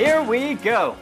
[0.00, 0.96] Here we go.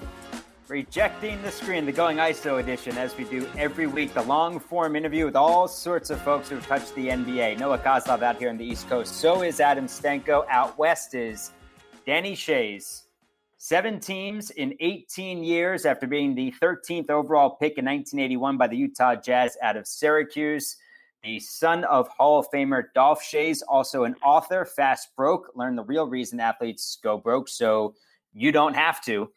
[0.67, 4.13] Rejecting the screen, the Going ISO edition, as we do every week.
[4.13, 7.61] The long form interview with all sorts of folks who've touched the NBA.
[7.61, 9.15] Noah Kozlov out here on the East Coast.
[9.15, 10.45] So is Adam Stenko.
[10.49, 11.53] Out west is
[12.07, 13.03] Danny Schayes.
[13.57, 18.77] Seven teams in 18 years after being the 13th overall pick in 1981 by the
[18.77, 20.77] Utah Jazz out of Syracuse.
[21.23, 25.85] The son of Hall of Famer Dolph Schayes, also an author, fast broke, learned the
[25.85, 27.49] real reason athletes go broke.
[27.49, 27.95] So
[28.33, 29.31] you don't have to.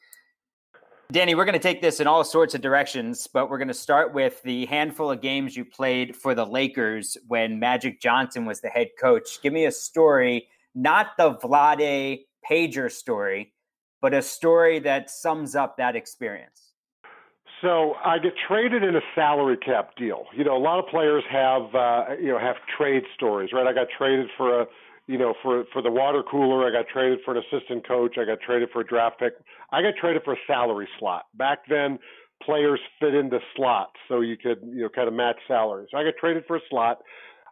[1.11, 3.73] Danny, we're going to take this in all sorts of directions, but we're going to
[3.73, 8.61] start with the handful of games you played for the Lakers when Magic Johnson was
[8.61, 9.41] the head coach.
[9.41, 13.53] Give me a story, not the Vlade Pager story,
[14.01, 16.71] but a story that sums up that experience.
[17.61, 20.25] So I get traded in a salary cap deal.
[20.33, 23.67] You know, a lot of players have uh, you know have trade stories, right?
[23.67, 24.65] I got traded for a
[25.11, 28.15] you know, for for the water cooler, I got traded for an assistant coach.
[28.17, 29.33] I got traded for a draft pick.
[29.69, 31.25] I got traded for a salary slot.
[31.33, 31.99] Back then,
[32.41, 35.89] players fit into slots, so you could you know kind of match salaries.
[35.91, 36.99] So I got traded for a slot.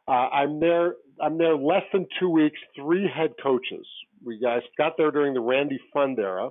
[0.08, 0.96] Uh, I'm there.
[1.22, 2.58] I'm there less than two weeks.
[2.78, 3.86] Three head coaches.
[4.24, 6.50] We guys got there during the Randy Pfund era.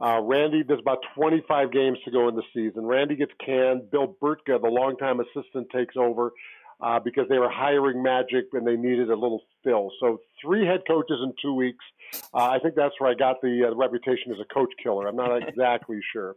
[0.00, 2.84] Uh, Randy, there's about 25 games to go in the season.
[2.86, 3.90] Randy gets canned.
[3.92, 6.32] Bill Bertka, the longtime assistant, takes over
[6.80, 9.90] uh, because they were hiring Magic and they needed a little fill.
[10.00, 11.84] So three head coaches in two weeks.
[12.32, 15.08] Uh, I think that's where I got the uh, reputation as a coach killer.
[15.08, 16.36] I'm not exactly sure.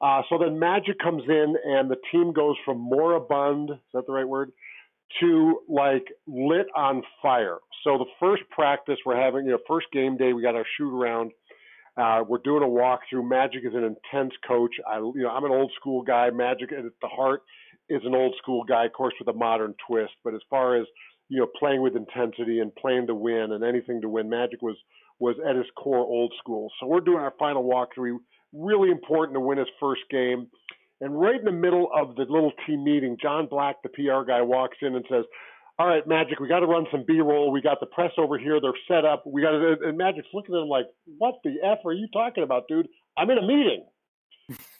[0.00, 4.12] Uh, so then Magic comes in and the team goes from moribund, is that the
[4.12, 4.50] right word,
[5.20, 7.58] to like lit on fire.
[7.84, 10.92] So the first practice we're having, you know, first game day, we got our shoot
[10.92, 11.32] around.
[11.96, 13.28] Uh, we're doing a walkthrough.
[13.28, 14.74] Magic is an intense coach.
[14.90, 16.30] I, you know, I'm an old school guy.
[16.30, 17.42] Magic at the heart
[17.88, 20.12] is an old school guy, of course, with a modern twist.
[20.22, 20.86] But as far as
[21.28, 24.76] you know, playing with intensity and playing to win and anything to win, Magic was
[25.20, 26.68] was at his core old school.
[26.80, 28.16] So we're doing our final walkthrough.
[28.52, 30.48] Really important to win his first game.
[31.00, 34.42] And right in the middle of the little team meeting, John Black, the PR guy,
[34.42, 35.24] walks in and says,
[35.78, 37.50] "All right, Magic, we got to run some B-roll.
[37.50, 38.60] We got the press over here.
[38.60, 39.24] They're set up.
[39.26, 40.86] We got to." And Magic's looking at him like,
[41.18, 42.88] "What the f are you talking about, dude?
[43.16, 43.86] I'm in a meeting."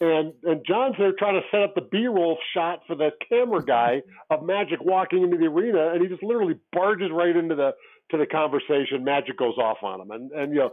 [0.00, 4.02] And and John's there trying to set up the B-roll shot for the camera guy
[4.30, 7.72] of Magic walking into the arena, and he just literally barges right into the
[8.10, 9.04] to the conversation.
[9.04, 10.70] Magic goes off on him, and and you know,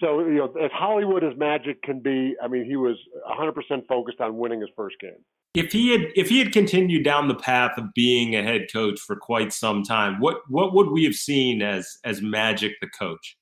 [0.00, 2.96] so you know, as Hollywood as Magic can be, I mean, he was
[3.30, 5.22] 100% focused on winning his first game.
[5.54, 9.00] If he had if he had continued down the path of being a head coach
[9.00, 13.36] for quite some time, what what would we have seen as as Magic the coach?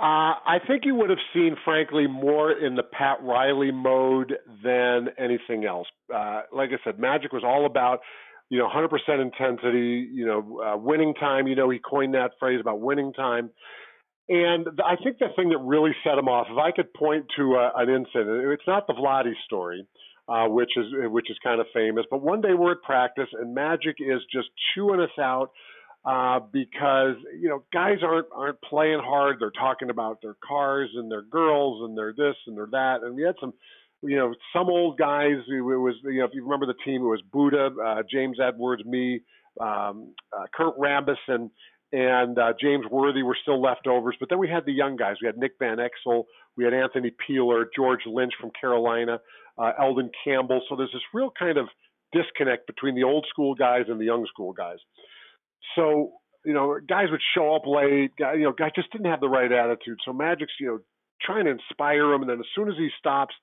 [0.00, 5.08] Uh, I think you would have seen, frankly, more in the Pat Riley mode than
[5.18, 5.86] anything else.
[6.12, 8.00] Uh, like I said, Magic was all about,
[8.48, 8.88] you know, 100%
[9.22, 11.46] intensity, you know, uh, winning time.
[11.46, 13.50] You know, he coined that phrase about winning time.
[14.28, 17.56] And I think the thing that really set him off, if I could point to
[17.56, 19.86] uh, an incident, it's not the Vlade story,
[20.28, 23.54] uh, which is which is kind of famous, but one day we're at practice and
[23.54, 25.50] Magic is just chewing us out
[26.04, 29.36] uh, because you know guys aren't aren't playing hard.
[29.40, 33.02] They're talking about their cars and their girls and their this and their that.
[33.02, 33.54] And we had some,
[34.02, 35.38] you know, some old guys.
[35.48, 38.84] It was you know if you remember the team, it was Buddha, uh, James Edwards,
[38.84, 39.20] me,
[39.60, 41.50] um, uh, Kurt Rambis, and
[41.92, 44.16] and uh, James Worthy were still leftovers.
[44.20, 45.16] But then we had the young guys.
[45.22, 46.24] We had Nick Van Exel.
[46.56, 49.20] We had Anthony Peeler, George Lynch from Carolina,
[49.56, 50.60] uh, Elden Campbell.
[50.68, 51.68] So there's this real kind of
[52.12, 54.78] disconnect between the old school guys and the young school guys.
[55.76, 56.12] So
[56.44, 58.12] you know, guys would show up late.
[58.18, 59.98] Guy, you know, guys just didn't have the right attitude.
[60.04, 60.78] So Magic's, you know,
[61.22, 63.34] trying to inspire him, and then as soon as he stops,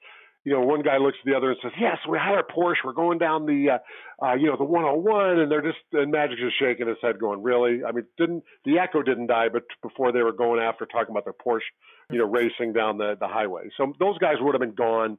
[0.44, 2.84] you know, one guy looks at the other and says, "Yes, we hire Porsche.
[2.84, 6.42] We're going down the, uh, uh, you know, the 101," and they're just and Magic's
[6.42, 7.84] just shaking his head, going, "Really?
[7.84, 11.26] I mean, didn't the echo didn't die, but before they were going after talking about
[11.26, 11.70] their Porsche,
[12.12, 13.70] you know, racing down the the highway.
[13.78, 15.18] So those guys would have been gone.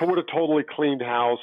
[0.00, 1.40] Would have totally cleaned house,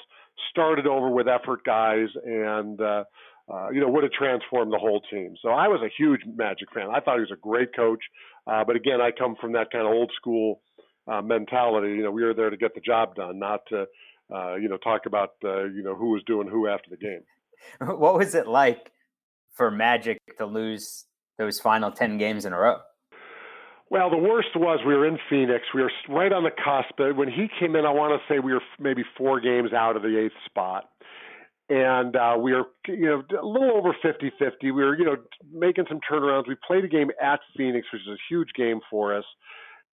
[0.50, 3.04] started over with effort guys, and uh,
[3.52, 5.36] uh, you know, would have transformed the whole team.
[5.42, 6.90] So I was a huge Magic fan.
[6.94, 8.04] I thought he was a great coach.
[8.46, 10.62] Uh, but again, I come from that kind of old school
[11.08, 11.90] uh, mentality.
[11.90, 13.86] You know, we were there to get the job done, not to,
[14.34, 17.22] uh, you know, talk about, uh, you know, who was doing who after the game.
[17.98, 18.92] What was it like
[19.54, 21.06] for Magic to lose
[21.38, 22.78] those final 10 games in a row?
[23.90, 25.64] Well, the worst was we were in Phoenix.
[25.74, 27.00] We were right on the cusp.
[27.18, 30.02] When he came in, I want to say we were maybe four games out of
[30.02, 30.90] the eighth spot
[31.70, 34.30] and uh, we were you know a little over 50-50.
[34.64, 35.18] We were you know
[35.52, 36.48] making some turnarounds.
[36.48, 39.26] We played a game at Phoenix, which is a huge game for us,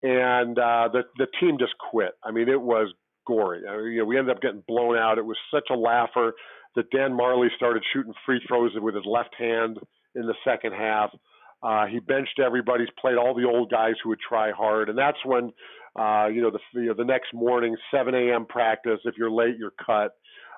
[0.03, 2.13] and uh, the the team just quit.
[2.23, 2.93] I mean, it was
[3.27, 3.61] gory.
[3.67, 5.17] I mean, you know, we ended up getting blown out.
[5.17, 6.33] It was such a laugher
[6.75, 9.77] that Dan Majerle started shooting free throws with his left hand
[10.15, 11.11] in the second half.
[11.63, 12.83] Uh, he benched everybody.
[12.85, 15.51] He's played all the old guys who would try hard, and that's when
[15.99, 18.45] Uh, you know, the you know, the next morning, 7 a.m.
[18.45, 18.99] practice.
[19.05, 20.11] If you're late, you're cut.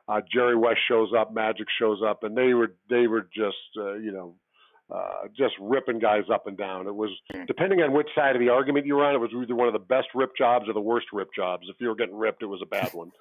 [0.08, 3.94] Uh, Jerry West shows up, Magic shows up, and they were they were just uh,
[3.94, 4.36] you know
[4.94, 6.88] uh, just ripping guys up and down.
[6.88, 7.10] It was
[7.48, 9.16] depending on which side of the argument you were on.
[9.16, 11.68] It was either one of the best rip jobs or the worst rip jobs.
[11.70, 13.12] If you were getting ripped, it was a bad one.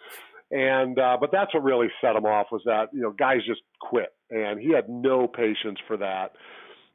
[0.51, 3.63] And uh, but that's what really set him off was that you know guys just
[3.81, 6.33] quit, and he had no patience for that.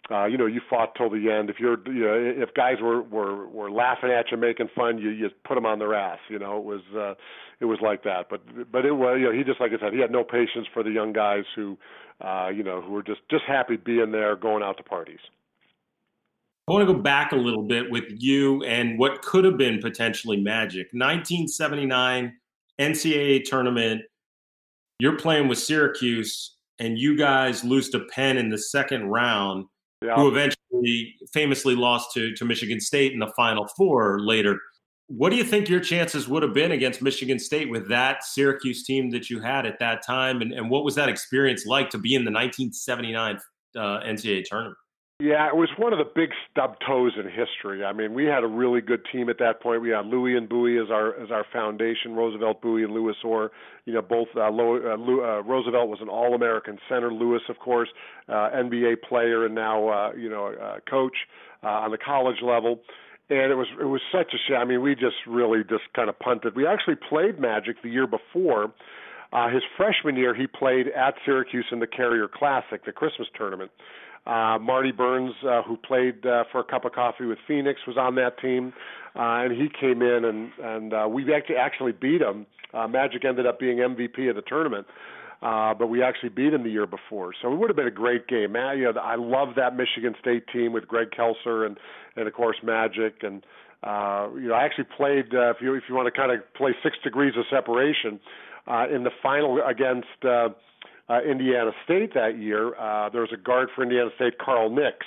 [0.09, 1.49] Uh, you know, you fought till the end.
[1.49, 5.09] If you're, you know, if guys were were were laughing at you, making fun, you
[5.09, 6.19] you put them on their ass.
[6.29, 7.15] You know, it was uh,
[7.59, 8.27] it was like that.
[8.29, 10.67] But but it was, you know, he just like I said, he had no patience
[10.73, 11.77] for the young guys who,
[12.21, 15.19] uh, you know, who were just just happy being there, going out to parties.
[16.67, 19.79] I want to go back a little bit with you and what could have been
[19.79, 20.87] potentially magic.
[20.91, 22.33] 1979
[22.79, 24.01] NCAA tournament,
[24.99, 29.65] you're playing with Syracuse, and you guys loosed to Penn in the second round,
[30.03, 30.15] yeah.
[30.15, 34.59] who eventually famously lost to, to Michigan State in the Final Four later.
[35.07, 38.83] What do you think your chances would have been against Michigan State with that Syracuse
[38.83, 40.41] team that you had at that time?
[40.41, 43.39] And, and what was that experience like to be in the 1979
[43.75, 44.77] uh, NCAA tournament?
[45.19, 47.83] Yeah, it was one of the big stub toes in history.
[47.83, 49.81] I mean, we had a really good team at that point.
[49.81, 52.13] We had Louis and Bouie as our as our foundation.
[52.13, 53.51] Roosevelt, Bouie, and Louis Orr.
[53.85, 57.11] You know, both uh, Lo, uh, Lou, uh, Roosevelt was an All-American center.
[57.11, 57.89] Louis, of course,
[58.29, 61.17] uh, NBA player and now uh, you know uh, coach
[61.63, 62.81] uh, on the college level.
[63.31, 64.57] And it was it was such a shame.
[64.61, 66.55] I mean, we just really just kind of punted.
[66.55, 68.71] We actually played Magic the year before.
[69.33, 73.71] Uh, his freshman year, he played at Syracuse in the Carrier Classic, the Christmas tournament.
[74.27, 77.95] Uh, Marty Byrnes, uh, who played uh, for a cup of coffee with Phoenix, was
[77.97, 78.73] on that team,
[79.15, 82.45] uh, and he came in and and uh, we actually actually beat him.
[82.73, 84.85] Uh, Magic ended up being MVP of the tournament,
[85.41, 87.91] uh, but we actually beat him the year before, so it would have been a
[87.91, 88.51] great game.
[88.51, 91.77] Man, you know, I love that Michigan State team with Greg Kelser and
[92.17, 93.45] and of course Magic and.
[93.83, 95.35] Uh, you know, I actually played.
[95.35, 98.19] Uh, if you if you want to kind of play six degrees of separation,
[98.67, 100.49] uh, in the final against uh,
[101.09, 105.05] uh, Indiana State that year, uh, there was a guard for Indiana State, Carl Nicks,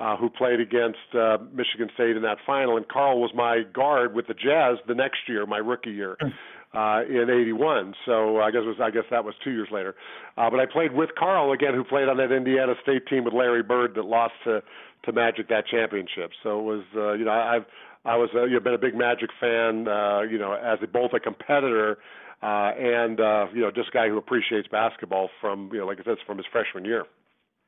[0.00, 2.76] uh, who played against uh, Michigan State in that final.
[2.76, 6.16] And Carl was my guard with the Jazz the next year, my rookie year.
[6.20, 6.28] Hmm.
[6.76, 9.94] Uh, in '81, so I guess it was I guess that was two years later.
[10.36, 13.32] Uh, but I played with Carl again, who played on that Indiana State team with
[13.32, 14.60] Larry Bird that lost to
[15.04, 16.32] to Magic that championship.
[16.42, 17.64] So it was uh, you know I've
[18.04, 20.86] I was uh, you know, been a big Magic fan, uh, you know, as a,
[20.86, 21.98] both a competitor
[22.44, 25.98] uh, and uh, you know just a guy who appreciates basketball from you know like
[25.98, 27.04] I said from his freshman year.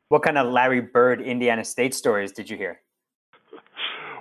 [0.08, 2.80] What kind of Larry Bird Indiana State stories did you hear?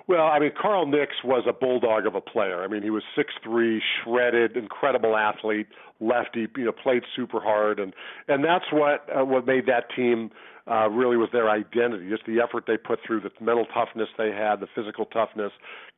[0.07, 2.63] Well, I mean, Carl Nicks was a bulldog of a player.
[2.63, 5.65] I mean, he was six three, shredded, incredible athlete,
[5.99, 6.45] lefty.
[6.55, 7.91] You know, played super hard, and
[8.27, 10.29] and that's what uh, what made that team
[10.69, 12.09] uh, really was their identity.
[12.09, 15.51] Just the effort they put through, the mental toughness they had, the physical toughness,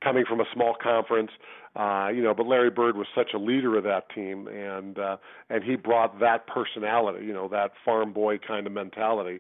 [0.04, 1.32] coming from a small conference.
[1.76, 5.18] Uh, you know, but Larry Bird was such a leader of that team, and uh,
[5.50, 9.40] and he brought that personality, you know, that farm boy kind of mentality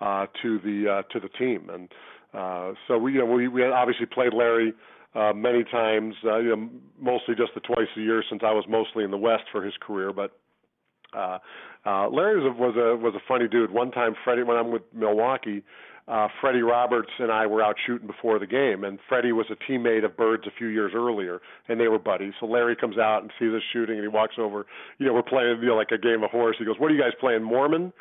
[0.00, 1.68] uh, to the uh, to the team.
[1.70, 1.88] And
[2.32, 4.72] uh, so we, you know, we we obviously played Larry
[5.14, 6.70] uh, many times, uh, you know,
[7.00, 9.74] mostly just the twice a year since I was mostly in the West for his
[9.80, 10.12] career.
[10.12, 10.32] But
[11.16, 11.38] uh,
[11.84, 13.70] uh, Larry was a, was a was a funny dude.
[13.70, 15.62] One time, Freddie, when I'm with Milwaukee,
[16.08, 19.56] uh, Freddie Roberts and I were out shooting before the game, and Freddie was a
[19.70, 22.34] teammate of Bird's a few years earlier, and they were buddies.
[22.40, 24.66] So Larry comes out and sees us shooting, and he walks over.
[24.98, 26.56] You know, we're playing you know like a game of horse.
[26.58, 27.92] He goes, "What are you guys playing, Mormon?"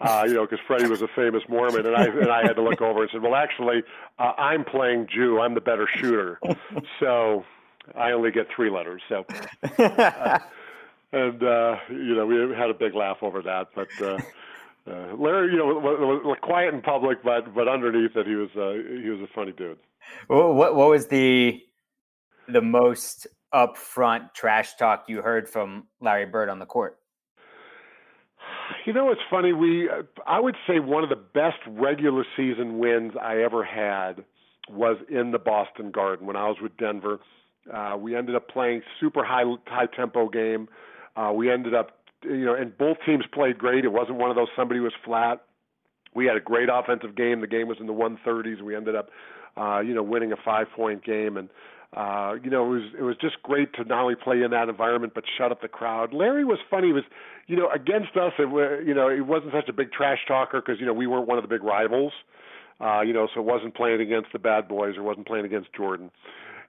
[0.00, 2.62] Uh, you know, because Freddie was a famous Mormon, and I and I had to
[2.62, 3.82] look over and said, "Well, actually,
[4.18, 5.40] uh, I'm playing Jew.
[5.40, 6.40] I'm the better shooter,
[7.00, 7.44] so
[7.94, 9.24] I only get three letters." So,
[9.78, 10.38] uh,
[11.12, 13.88] and uh, you know, we had a big laugh over that, but.
[14.00, 14.18] Uh,
[14.90, 18.50] uh, Larry, you know, was, was quiet in public, but but underneath it, he was
[18.56, 19.78] uh, he was a funny dude.
[20.28, 21.62] Well, what what was the
[22.48, 26.98] the most upfront trash talk you heard from Larry Bird on the court?
[28.86, 29.52] You know, it's funny.
[29.52, 29.88] We
[30.26, 34.24] I would say one of the best regular season wins I ever had
[34.68, 37.20] was in the Boston Garden when I was with Denver.
[37.72, 40.68] Uh, we ended up playing super high high tempo game.
[41.16, 43.84] Uh, we ended up you know, and both teams played great.
[43.84, 45.42] It wasn't one of those somebody was flat.
[46.14, 47.40] We had a great offensive game.
[47.40, 48.60] The game was in the 130s.
[48.60, 49.08] We ended up,
[49.56, 51.48] uh, you know, winning a five-point game, and
[51.96, 54.68] uh, you know, it was it was just great to not only play in that
[54.68, 56.14] environment but shut up the crowd.
[56.14, 56.88] Larry was funny.
[56.88, 57.04] He was,
[57.46, 58.32] you know, against us.
[58.38, 61.28] It you know, he wasn't such a big trash talker because you know we weren't
[61.28, 62.12] one of the big rivals.
[62.80, 65.72] Uh, you know, so it wasn't playing against the bad boys or wasn't playing against
[65.74, 66.10] Jordan.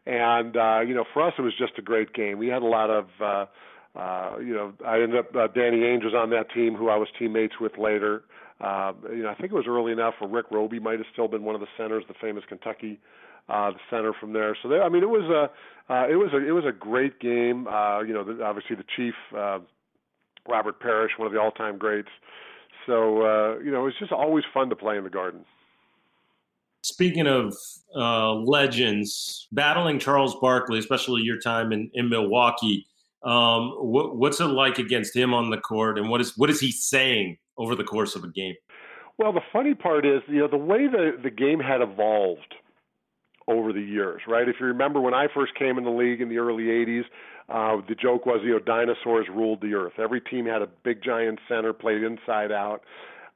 [0.06, 2.38] And uh, you know, for us, it was just a great game.
[2.38, 3.06] We had a lot of.
[3.22, 3.46] Uh,
[3.96, 6.96] uh, you know, I ended up uh, Danny Ainge was on that team, who I
[6.96, 8.24] was teammates with later.
[8.60, 11.28] Uh, you know, I think it was early enough where Rick Robey might have still
[11.28, 13.00] been one of the centers, the famous Kentucky
[13.50, 14.56] uh, the center from there.
[14.62, 17.20] So there, I mean, it was a uh, it was a it was a great
[17.20, 17.68] game.
[17.68, 19.60] Uh, you know, the, obviously the chief uh,
[20.48, 22.10] Robert Parish, one of the all-time greats.
[22.86, 25.46] So uh, you know, it was just always fun to play in the Garden.
[26.82, 27.56] Speaking of
[27.96, 32.86] uh, legends, battling Charles Barkley, especially your time in, in Milwaukee,
[33.24, 36.60] um, what, what's it like against him on the court, and what is what is
[36.60, 38.56] he saying over the course of a game?
[39.18, 42.56] Well, the funny part is, you know, the way the the game had evolved
[43.48, 44.48] over the years, right?
[44.48, 47.04] If you remember when I first came in the league in the early '80s,
[47.50, 49.94] uh, the joke was, you know, dinosaurs ruled the earth.
[50.00, 52.82] Every team had a big giant center, played inside out,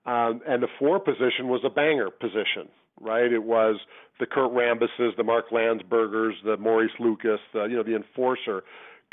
[0.06, 3.32] um, and the four position was a banger position right?
[3.32, 3.80] It was
[4.20, 8.64] the Kurt Rambuses, the Mark Landsbergers, the Maurice Lucas, the you know the enforcer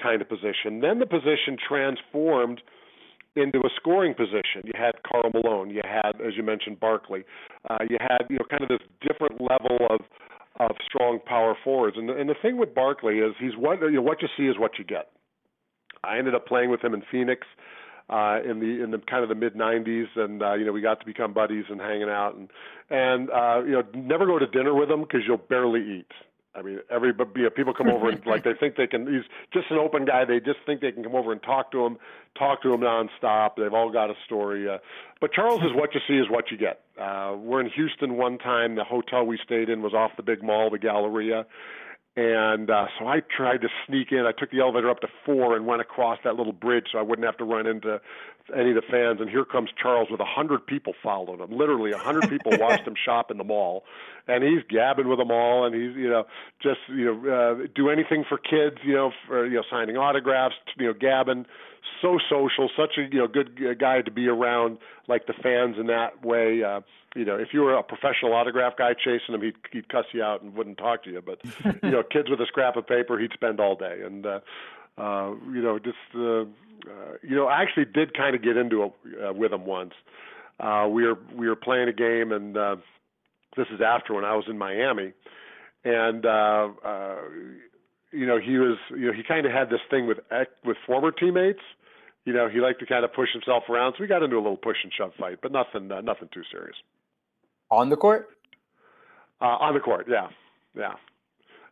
[0.02, 0.80] kind of position.
[0.80, 2.60] Then the position transformed
[3.36, 4.62] into a scoring position.
[4.64, 7.24] You had Karl Malone, you had, as you mentioned, Barkley.
[7.68, 10.00] Uh, you had you know kind of this different level of
[10.60, 11.96] of strong power forwards.
[11.98, 14.44] And the, and the thing with Barkley is he's what you know what you see
[14.44, 15.10] is what you get.
[16.04, 17.46] I ended up playing with him in Phoenix
[18.08, 20.80] uh, in the in the kind of the mid '90s, and uh, you know we
[20.80, 22.48] got to become buddies and hanging out, and
[22.90, 26.12] and uh, you know never go to dinner with him because you'll barely eat.
[26.56, 29.06] I mean, everybody, you know, people come over and like they think they can.
[29.06, 30.24] He's just an open guy.
[30.24, 31.98] They just think they can come over and talk to him,
[32.38, 33.56] talk to him nonstop.
[33.56, 34.68] They've all got a story.
[34.68, 34.78] Uh,
[35.20, 36.80] but Charles is what you see is what you get.
[37.00, 38.76] Uh, we're in Houston one time.
[38.76, 41.46] The hotel we stayed in was off the big mall, the Galleria,
[42.16, 44.20] and uh, so I tried to sneak in.
[44.20, 47.02] I took the elevator up to four and went across that little bridge so I
[47.02, 48.00] wouldn't have to run into
[48.56, 49.20] any of the fans.
[49.20, 51.50] And here comes Charles with a hundred people following him.
[51.50, 53.84] Literally a hundred people watched him shop in the mall,
[54.28, 55.66] and he's gabbing with them all.
[55.66, 56.24] And he's you know
[56.62, 58.76] just you know uh, do anything for kids.
[58.84, 60.54] You know for you know signing autographs.
[60.78, 61.46] You know gabbing.
[62.00, 65.86] So social, such a you know good guy to be around, like the fans in
[65.86, 66.62] that way.
[66.62, 66.80] Uh,
[67.14, 70.22] you know, if you were a professional autograph guy chasing him, he'd he'd cuss you
[70.22, 71.22] out and wouldn't talk to you.
[71.22, 71.40] But
[71.82, 74.00] you know, kids with a scrap of paper, he'd spend all day.
[74.04, 74.40] And uh,
[74.98, 76.42] uh, you know, just uh,
[76.90, 79.92] uh, you know, I actually did kind of get into it uh, with him once.
[80.60, 82.76] Uh, we were we were playing a game, and uh,
[83.56, 85.12] this is after when I was in Miami,
[85.84, 87.16] and uh, uh,
[88.14, 90.18] you know, he was you know he kind of had this thing with
[90.64, 91.60] with former teammates
[92.24, 93.94] you know, he liked to kind of push himself around.
[93.96, 96.42] So we got into a little push and shove fight, but nothing, uh, nothing too
[96.50, 96.76] serious.
[97.70, 98.28] On the court?
[99.40, 100.28] Uh, on the court, yeah,
[100.76, 100.94] yeah.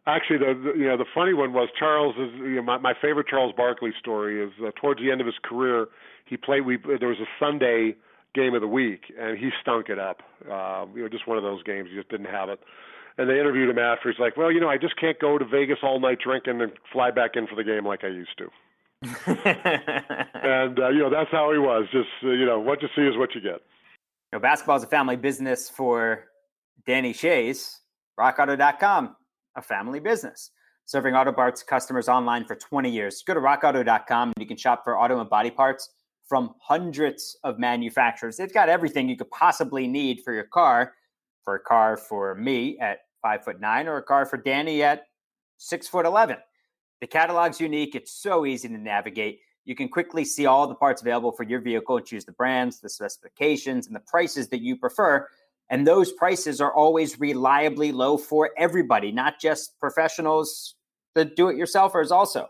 [0.06, 2.92] Actually, the, the you know the funny one was Charles is you know, my my
[3.00, 5.86] favorite Charles Barkley story is uh, towards the end of his career
[6.24, 7.94] he played we there was a Sunday
[8.34, 10.22] game of the week and he stunk it up.
[10.44, 12.58] Uh, you know, just one of those games he just didn't have it.
[13.18, 14.10] And they interviewed him after.
[14.10, 16.72] He's like, well, you know, I just can't go to Vegas all night drinking and
[16.92, 18.48] fly back in for the game like I used to.
[19.26, 21.86] and uh, you know that's how he was.
[21.90, 24.84] Just uh, you know, what you see is what you get You know, basketball is
[24.84, 26.26] a family business for
[26.86, 27.80] Danny Shays,
[28.18, 29.16] rockauto.com,
[29.56, 30.50] a family business.
[30.84, 33.22] Serving auto parts customers online for 20 years.
[33.26, 35.90] Go to rockauto.com and you can shop for auto and body parts
[36.28, 38.36] from hundreds of manufacturers.
[38.36, 40.94] They've got everything you could possibly need for your car.
[41.44, 45.04] For a car for me at five foot nine, or a car for Danny at
[45.58, 46.36] six foot 11.
[47.00, 47.94] The catalog's unique.
[47.94, 49.40] It's so easy to navigate.
[49.64, 52.80] You can quickly see all the parts available for your vehicle and choose the brands,
[52.80, 55.26] the specifications, and the prices that you prefer.
[55.70, 60.74] And those prices are always reliably low for everybody, not just professionals,
[61.14, 62.48] the do it yourselfers also.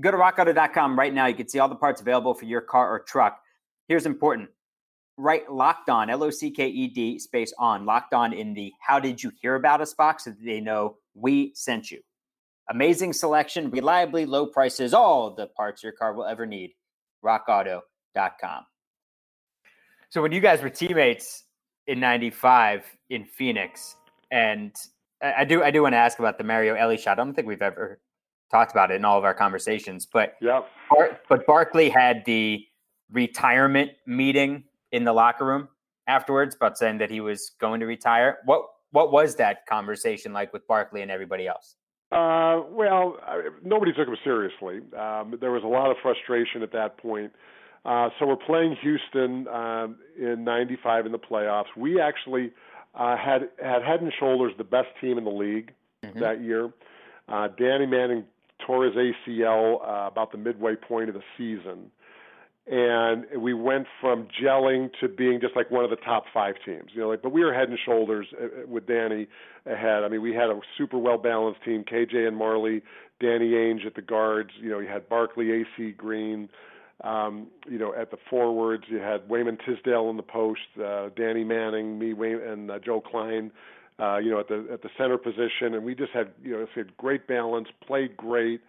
[0.00, 1.26] Go to rockauto.com right now.
[1.26, 3.40] You can see all the parts available for your car or truck.
[3.88, 4.50] Here's important
[5.16, 8.72] write locked on, L O C K E D space on, locked on in the
[8.80, 12.00] how did you hear about us box so that they know we sent you.
[12.68, 16.72] Amazing selection, reliably low prices, all the parts your car will ever need.
[17.24, 18.64] RockAuto.com.
[20.08, 21.44] So when you guys were teammates
[21.86, 23.96] in '95 in Phoenix,
[24.30, 24.74] and
[25.22, 27.18] I do I do want to ask about the Mario Elie shot.
[27.18, 28.00] I don't think we've ever
[28.50, 30.62] talked about it in all of our conversations, but yeah.
[31.28, 32.64] but Barkley had the
[33.12, 35.68] retirement meeting in the locker room
[36.06, 38.38] afterwards, about saying that he was going to retire.
[38.44, 41.76] What what was that conversation like with Barkley and everybody else?
[42.10, 43.16] Uh, well,
[43.62, 44.80] nobody took him seriously.
[44.98, 47.32] Um, there was a lot of frustration at that point.
[47.84, 51.68] Uh, so we're playing Houston um, in '95 in the playoffs.
[51.76, 52.50] We actually
[52.94, 55.72] uh, had had head and shoulders the best team in the league
[56.04, 56.18] mm-hmm.
[56.18, 56.70] that year.
[57.28, 58.24] Uh, Danny Manning
[58.66, 61.90] tore his ACL uh, about the midway point of the season
[62.70, 66.90] and we went from gelling to being just like one of the top five teams.
[66.94, 69.26] You know, like, but we were head and shoulders uh, uh, with Danny
[69.66, 70.04] ahead.
[70.04, 72.80] I mean, we had a super well balanced team: KJ and Majerle,
[73.20, 74.50] Danny Ainge at the guards.
[74.60, 76.48] You know, you had Barkley, AC Green,
[77.02, 81.42] Um, you know, at the forwards, you had Wayman Tisdale in the post, uh, Danny
[81.42, 83.50] Manning, me, Wayne, and uh, Joe Kleine.
[83.98, 86.66] Uh, you know, at the at the center position, and we just had you know
[86.72, 88.60] had great balance, played great,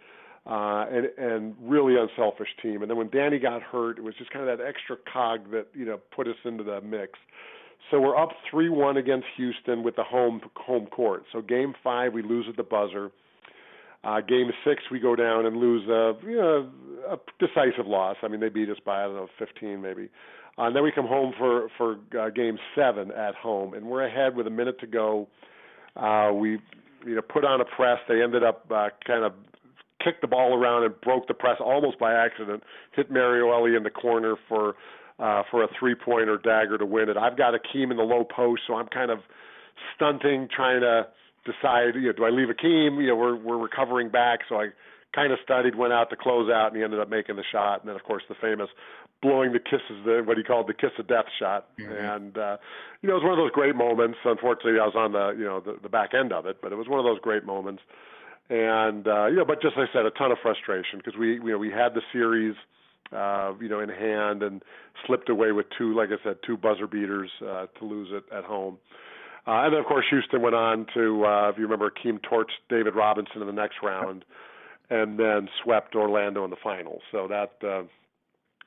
[0.45, 2.81] and and really unselfish team.
[2.81, 5.67] And then when Danny got hurt, it was just kind of that extra cog that
[5.73, 7.19] you know put us into the mix.
[7.89, 11.23] So we're up three one against Houston with the home home court.
[11.31, 13.11] So game five we lose at the buzzer.
[14.03, 16.67] Uh, game six, we go down and lose a, you know,
[17.07, 18.17] a decisive loss.
[18.23, 20.09] I mean, they beat us by I don't know 15 maybe.
[20.57, 24.05] Uh, and then we come home for for uh, game seven at home, and we're
[24.05, 25.27] ahead with a minute to go.
[25.95, 26.59] Uh, we
[27.05, 27.99] you know put on a press.
[28.07, 29.33] They ended up uh, kind of
[30.03, 32.63] kicked the ball around and broke the press almost by accident.
[32.95, 34.75] Hit Mario Elie in the corner for
[35.19, 37.17] uh, for a three pointer dagger to win it.
[37.17, 39.19] I've got Akeem in the low post, so I'm kind of
[39.95, 41.07] stunting, trying to
[41.45, 43.01] decide, you know, do I leave Akeem?
[43.01, 44.69] You know, we're we're recovering back, so I
[45.15, 47.81] kind of studied, went out to close out, and he ended up making the shot.
[47.81, 48.69] And then, of course, the famous
[49.21, 51.67] blowing the kisses, the what he called the kiss of death shot.
[51.79, 51.93] Mm-hmm.
[51.93, 52.57] And uh,
[53.01, 54.17] you know, it was one of those great moments.
[54.25, 56.75] Unfortunately, I was on the you know the, the back end of it, but it
[56.75, 57.81] was one of those great moments.
[58.51, 61.35] And uh, you know, but just like I said, a ton of frustration because we
[61.35, 62.55] you know we had the series.
[63.13, 64.63] Uh, you know, in hand and
[65.05, 68.45] slipped away with two, like I said, two buzzer beaters uh, to lose it at
[68.45, 68.77] home.
[69.45, 72.61] Uh, and then, of course, Houston went on to, uh, if you remember, Akeem torched
[72.69, 74.23] David Robinson in the next round,
[74.89, 77.01] and then swept Orlando in the finals.
[77.11, 77.83] So that, uh,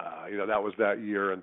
[0.04, 1.42] uh, you know, that was that year, and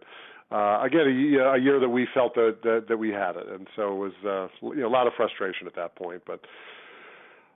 [0.52, 3.68] uh, again, a, a year that we felt that, that that we had it, and
[3.76, 6.22] so it was, uh, you know, a lot of frustration at that point.
[6.28, 6.48] But uh,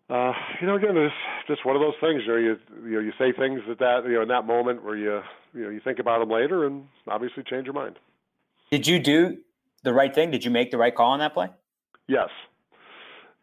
[0.10, 1.14] you know, again, it's
[1.48, 2.24] just one of those things.
[2.26, 4.84] You know, you you know, you say things at that you know in that moment
[4.84, 5.22] where you
[5.54, 7.98] you know you think about them later, and obviously change your mind.
[8.72, 9.38] Did you do
[9.84, 10.32] the right thing?
[10.32, 11.50] Did you make the right call on that play?
[12.08, 12.30] Yes.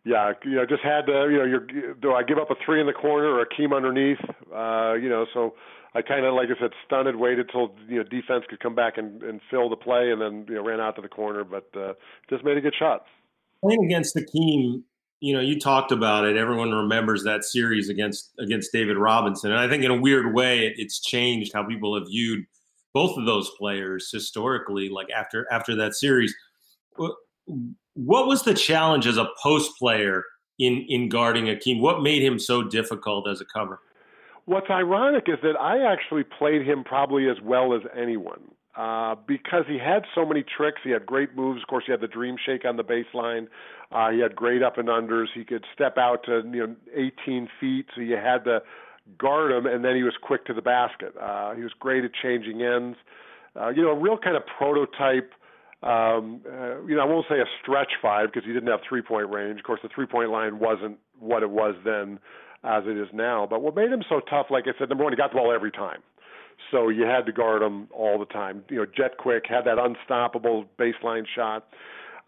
[0.04, 2.80] Yeah, you know, just had to, you know, you're, do I give up a three
[2.80, 4.18] in the corner or Akeem underneath?
[4.52, 5.54] Uh, you know, so
[5.94, 8.98] I kind of, like I said, stunted, waited till you know defense could come back
[8.98, 11.68] and, and fill the play, and then you know ran out to the corner, but
[11.78, 11.92] uh,
[12.28, 13.04] just made a good shot.
[13.62, 14.82] Playing against Akeem,
[15.22, 16.36] you know, you talked about it.
[16.36, 20.66] Everyone remembers that series against against David Robinson, and I think in a weird way,
[20.66, 22.44] it, it's changed how people have viewed
[22.92, 24.88] both of those players historically.
[24.88, 26.34] Like after after that series,
[26.96, 30.24] what was the challenge as a post player
[30.58, 31.80] in in guarding Akeem?
[31.80, 33.78] What made him so difficult as a cover?
[34.46, 38.40] What's ironic is that I actually played him probably as well as anyone
[38.76, 40.80] uh, because he had so many tricks.
[40.82, 41.62] He had great moves.
[41.62, 43.48] Of course, he had the dream shake on the baseline.
[43.90, 45.26] Uh, he had great up and unders.
[45.34, 48.62] He could step out to you know 18 feet, so you had to
[49.18, 51.14] guard him, and then he was quick to the basket.
[51.20, 52.96] Uh, he was great at changing ends.
[53.54, 55.32] Uh, you know, a real kind of prototype
[55.82, 59.02] um, uh, you know, I won't say a stretch five because he didn't have three
[59.02, 59.58] point range.
[59.58, 62.20] Of course, the three point line wasn't what it was then
[62.62, 63.46] as it is now.
[63.50, 65.52] But what made him so tough, like I said, number one, he got the ball
[65.52, 66.00] every time.
[66.70, 68.64] So you had to guard him all the time.
[68.70, 71.68] You know, jet quick, had that unstoppable baseline shot.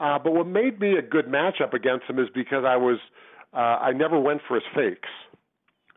[0.00, 2.98] Uh, but what made me a good matchup against him is because I was,
[3.52, 5.08] uh, I never went for his fakes.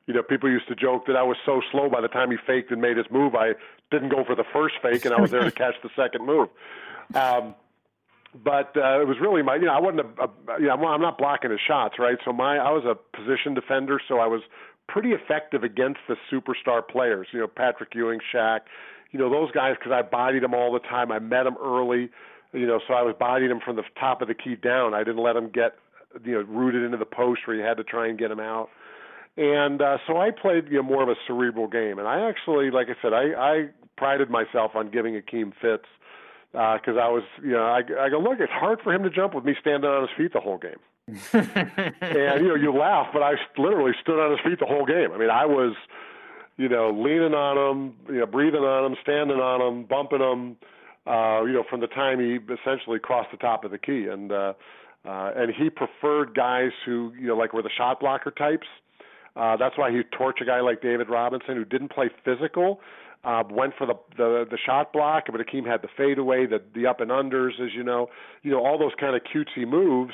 [0.06, 2.38] You know, people used to joke that I was so slow by the time he
[2.46, 3.54] faked and made his move, I
[3.92, 6.48] didn't go for the first fake and I was there to catch the second move.
[7.14, 7.56] Um,
[8.44, 11.02] but uh, it was really my, you know, I wasn't a, a you know, I'm
[11.02, 12.18] not blocking his shots, right?
[12.24, 14.42] So my, I was a position defender, so I was
[14.88, 18.62] pretty effective against the superstar players, you know, Patrick Ewing, Shaq,
[19.12, 21.12] you know, those guys because I bodied them all the time.
[21.12, 22.10] I met them early,
[22.54, 24.94] you know, so I was bodying them from the top of the key down.
[24.94, 25.74] I didn't let them get,
[26.24, 28.70] you know, rooted into the post where you had to try and get them out.
[29.38, 32.72] And uh, so I played you know, more of a cerebral game, and I actually,
[32.72, 35.86] like I said, I, I prided myself on giving Akeem fits
[36.52, 39.12] because uh, I was, you know, I, I go, look, it's hard for him to
[39.12, 40.80] jump with me standing on his feet the whole game.
[41.34, 45.12] and you know, you laugh, but I literally stood on his feet the whole game.
[45.14, 45.74] I mean, I was,
[46.58, 50.58] you know, leaning on him, you know, breathing on him, standing on him, bumping him.
[51.06, 54.34] Uh, you know, from the time he essentially crossed the top of the key, and
[54.34, 54.54] uh,
[55.06, 58.68] uh, and he preferred guys who, you know, like were the shot blocker types.
[59.38, 62.82] Uh, that's why he torch a guy like David Robinson who didn't play physical,
[63.24, 66.86] uh, went for the, the the shot block, but Akeem had the fadeaway, the the
[66.86, 68.10] up and unders, as you know,
[68.44, 70.12] you know all those kind of cutesy moves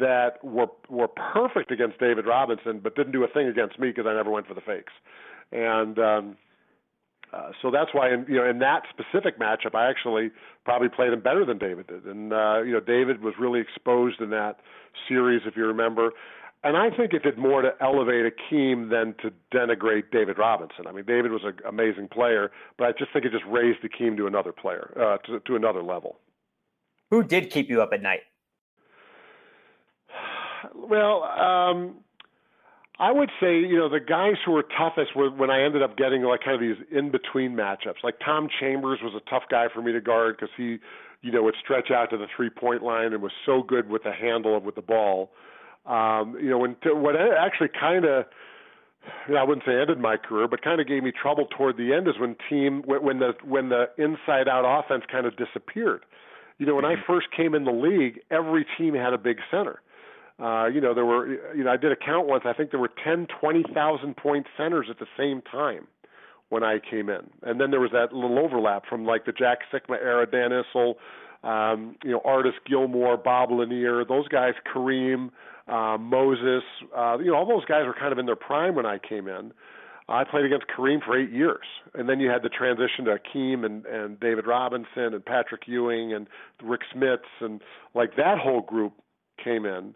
[0.00, 4.06] that were were perfect against David Robinson, but didn't do a thing against me because
[4.06, 4.92] I never went for the fakes,
[5.52, 6.36] and um,
[7.32, 10.30] uh, so that's why in you know in that specific matchup I actually
[10.64, 14.20] probably played him better than David did, and uh, you know David was really exposed
[14.20, 14.60] in that
[15.08, 16.12] series if you remember,
[16.64, 20.86] and I think it did more to elevate Akeem than to denigrate David Robinson.
[20.86, 24.16] I mean, David was an amazing player, but I just think it just raised Akeem
[24.16, 26.18] to another player, uh, to, to another level.
[27.10, 28.20] Who did keep you up at night?
[30.74, 31.96] Well, um,
[32.98, 35.96] I would say, you know, the guys who were toughest were when I ended up
[35.96, 38.02] getting like kind of these in between matchups.
[38.04, 40.78] Like Tom Chambers was a tough guy for me to guard because he,
[41.22, 44.04] you know, would stretch out to the three point line and was so good with
[44.04, 45.30] the handle of with the ball.
[45.86, 48.26] Um, you know, when what actually kind of
[49.28, 52.08] I wouldn't say ended my career, but kind of gave me trouble toward the end
[52.08, 56.04] is when team when the when the inside out offense kind of disappeared.
[56.58, 57.12] You know, when I mm-hmm.
[57.12, 59.80] first came in the league, every team had a big center.
[60.42, 62.42] Uh, you know, there were, you know, I did a count once.
[62.44, 65.86] I think there were 10, 20,000 point centers at the same time
[66.48, 67.30] when I came in.
[67.42, 70.94] And then there was that little overlap from like the Jack Sikma era, Dan Issel,
[71.44, 75.30] um, you know, Artis Gilmore, Bob Lanier, those guys, Kareem,
[75.68, 76.62] uh, Moses,
[76.96, 79.28] uh, you know, all those guys were kind of in their prime when I came
[79.28, 79.52] in.
[80.08, 83.64] I played against Kareem for eight years, and then you had the transition to Akeem
[83.64, 86.28] and and David Robinson and Patrick Ewing and
[86.62, 87.62] Rik Smits and
[87.94, 88.92] like that whole group
[89.42, 89.94] came in.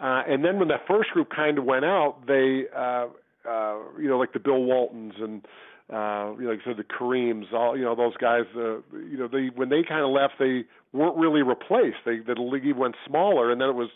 [0.00, 3.06] Uh, and then when that first group kind of went out, they, uh,
[3.48, 5.46] uh, you know, like the Bill Waltons and,
[5.92, 9.16] uh, you know, like I said, the Kareems, all, you know, those guys, uh, you
[9.18, 11.98] know, they, when they kind of left, they weren't really replaced.
[12.04, 13.90] They, the league went smaller, and then it was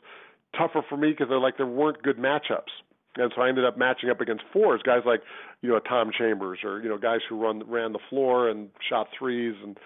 [0.56, 2.74] tougher for me because they're like, there weren't good matchups.
[3.16, 5.22] And so I ended up matching up against fours, guys like,
[5.62, 9.08] you know, Tom Chambers or, you know, guys who run, ran the floor and shot
[9.18, 9.78] threes and,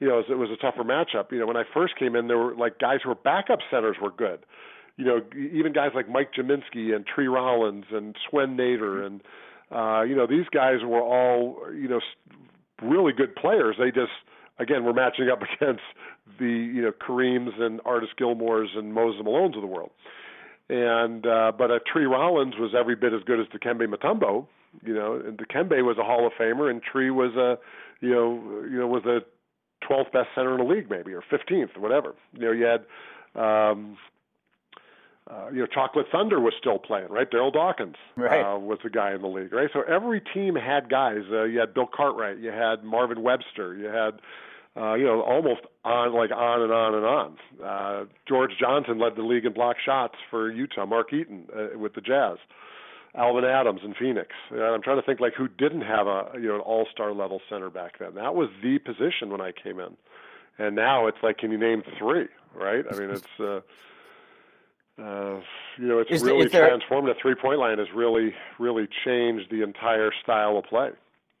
[0.00, 1.32] you know, it was, it was a tougher matchup.
[1.32, 3.96] You know, when I first came in, there were like guys who were backup centers
[4.02, 4.40] were good
[4.96, 9.20] you know, even guys like Mike Gminski and Tree Rollins and Swen Nater and
[9.74, 12.00] uh, you know, these guys were all, you know,
[12.82, 13.76] really good players.
[13.78, 14.12] They just
[14.58, 15.82] again were matching up against
[16.38, 19.90] the, you know, Kareems and Artis Gilmores and Moses Malones of the world.
[20.68, 24.46] And uh but uh, Tree Rollins was every bit as good as Dikembe Mutombo,
[24.82, 27.58] you know, and Dikembe was a Hall of Famer and Tree was a
[28.00, 29.20] you know, you know, was a
[29.86, 32.14] 12th best center in the league maybe or 15th or whatever.
[32.32, 32.84] You know, you had
[33.40, 33.96] um
[35.30, 37.30] uh, you know, Chocolate Thunder was still playing, right?
[37.30, 38.42] Darryl Dawkins right.
[38.42, 39.70] uh, was the guy in the league, right?
[39.72, 41.22] So every team had guys.
[41.30, 44.20] Uh, you had Bill Cartwright, you had Marvin Webster, you had,
[44.76, 47.38] uh, you know, almost on like on and on and on.
[47.64, 50.84] Uh, George Johnson led the league in block shots for Utah.
[50.84, 52.36] Mark Eaton uh, with the Jazz.
[53.16, 54.30] Alvan Adams in Phoenix.
[54.50, 57.40] And I'm trying to think like who didn't have a you know an all-star level
[57.48, 58.16] center back then.
[58.16, 59.96] That was the position when I came in,
[60.58, 62.26] and now it's like, can you name three?
[62.54, 62.84] Right?
[62.90, 63.40] I mean, it's.
[63.40, 63.60] Uh,
[65.00, 65.40] uh,
[65.78, 67.08] you know, it's is really there, transformed.
[67.08, 70.90] The three point line has really, really changed the entire style of play.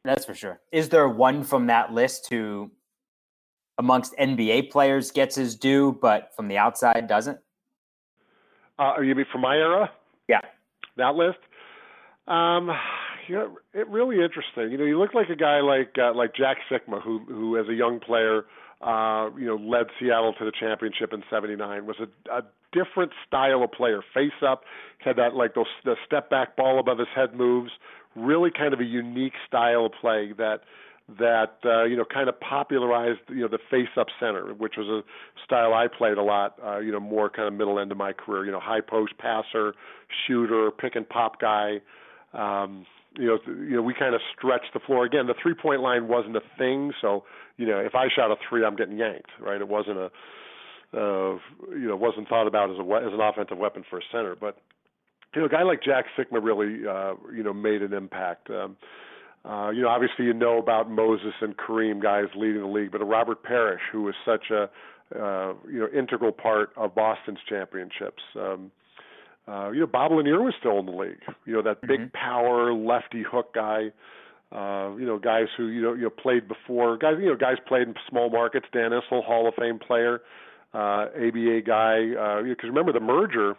[0.04, 0.60] That's for sure.
[0.72, 2.70] Is there one from that list who,
[3.78, 7.38] amongst NBA players, gets his due, but from the outside doesn't?
[8.78, 9.90] Uh, you mean from my era?
[10.28, 10.40] Yeah,
[10.96, 11.38] that list.
[12.26, 12.70] Um,
[13.28, 14.72] you know, it really interesting.
[14.72, 17.68] You know, you look like a guy like uh, like Jack Sikma, who who as
[17.68, 18.46] a young player,
[18.82, 21.86] uh, you know, led Seattle to the championship in '79.
[21.86, 22.42] Was a, a
[22.74, 24.02] different style of player.
[24.12, 24.64] Face up,
[24.98, 27.70] had that like those the step back ball above his head moves.
[28.16, 30.60] Really kind of a unique style of play that
[31.18, 34.88] that uh, you know kind of popularized you know the face up center, which was
[34.88, 35.02] a
[35.44, 36.56] style I played a lot.
[36.64, 38.44] Uh, you know more kind of middle end of my career.
[38.44, 39.74] You know high post passer,
[40.26, 41.80] shooter, pick and pop guy.
[42.32, 45.04] Um, you know, you know, we kind of stretched the floor.
[45.04, 47.24] Again, the three point line wasn't a thing, so
[47.56, 49.60] you know, if I shot a three, I'm getting yanked, right?
[49.60, 50.10] It wasn't a
[50.94, 51.38] uh,
[51.70, 54.36] you know wasn't thought about as a as an offensive weapon for a center.
[54.36, 54.58] But
[55.34, 58.50] you know, a guy like Jack Sikma really uh, you know made an impact.
[58.50, 58.76] Um,
[59.44, 63.02] uh, you know, obviously you know about Moses and Kareem, guys leading the league, but
[63.02, 64.70] a Robert Parish, who was such a
[65.14, 68.22] uh, you know integral part of Boston's championships.
[68.36, 68.70] Um,
[69.46, 71.20] uh, you know, Bob Lanier was still in the league.
[71.44, 72.16] You know, that big mm-hmm.
[72.16, 73.92] power lefty hook guy.
[74.50, 76.96] Uh, you know, guys who you know you know played before.
[76.96, 78.66] Guys, you know, guys played in small markets.
[78.72, 80.20] Dan Issel, Hall of Fame player
[80.74, 82.08] uh, ABA guy.
[82.42, 83.56] Because uh, remember, the merger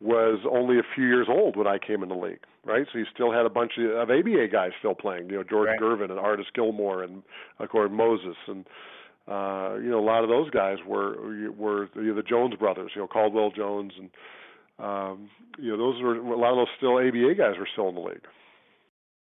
[0.00, 2.86] was only a few years old when I came in the league, right?
[2.92, 5.30] So you still had a bunch of, of ABA guys still playing.
[5.30, 5.80] You know, George right.
[5.80, 7.22] Gervin and Artis Gilmore and
[7.58, 8.66] of course Moses and
[9.26, 12.92] uh, you know a lot of those guys were were you know, the Jones brothers.
[12.94, 14.10] You know, Caldwell Jones and
[14.78, 17.94] um, you know those were a lot of those still ABA guys were still in
[17.94, 18.26] the league.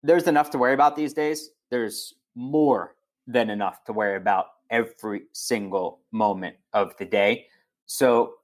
[0.03, 1.51] There's enough to worry about these days.
[1.71, 2.95] There's more
[3.27, 7.47] than enough to worry about every single moment of the day.
[7.87, 8.35] So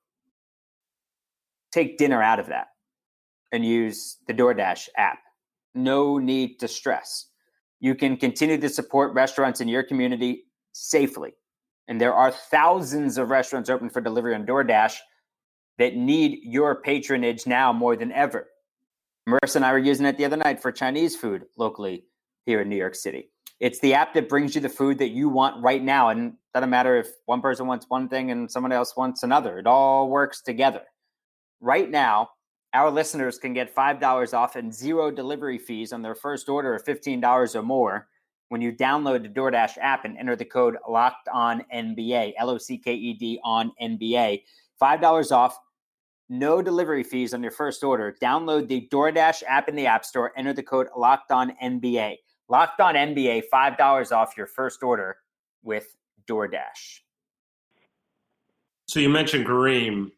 [1.72, 2.68] take dinner out of that
[3.52, 5.18] and use the DoorDash app.
[5.74, 7.26] No need to stress.
[7.80, 11.34] You can continue to support restaurants in your community safely.
[11.88, 14.96] And there are thousands of restaurants open for delivery on DoorDash
[15.78, 18.48] that need your patronage now more than ever.
[19.28, 22.04] Marissa and I were using it the other night for Chinese food locally
[22.46, 23.30] here in New York City.
[23.58, 26.10] It's the app that brings you the food that you want right now.
[26.10, 29.58] And doesn't matter if one person wants one thing and someone else wants another.
[29.58, 30.82] It all works together.
[31.60, 32.30] Right now,
[32.74, 36.84] our listeners can get $5 off and zero delivery fees on their first order of
[36.84, 38.08] $15 or more
[38.48, 42.58] when you download the DoorDash app and enter the code locked on NBA, L O
[42.58, 44.42] C K E D on NBA.
[44.80, 45.58] $5 off,
[46.28, 48.14] no delivery fees on your first order.
[48.22, 52.16] Download the DoorDash app in the App Store, enter the code locked on NBA.
[52.48, 55.16] Locked on NBA, $5 off your first order
[55.62, 55.96] with
[56.28, 57.00] DoorDash.
[58.86, 60.12] So you mentioned Kareem.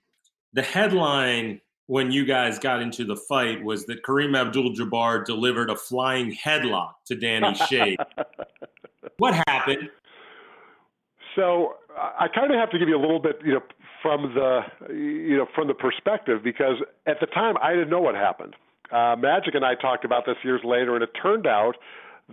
[0.53, 5.71] The headline when you guys got into the fight was that Kareem Abdul Jabbar delivered
[5.71, 7.97] a flying headlock to Danny Schayes.
[9.17, 9.89] what happened?
[11.35, 13.63] So I kind of have to give you a little bit, you know,
[14.03, 14.61] from the,
[14.93, 18.55] you know, from the perspective because at the time I didn't know what happened.
[18.93, 21.77] Uh, Magic and I talked about this years later, and it turned out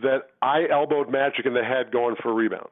[0.02, 2.70] that I elbowed Magic in the head going for a rebound,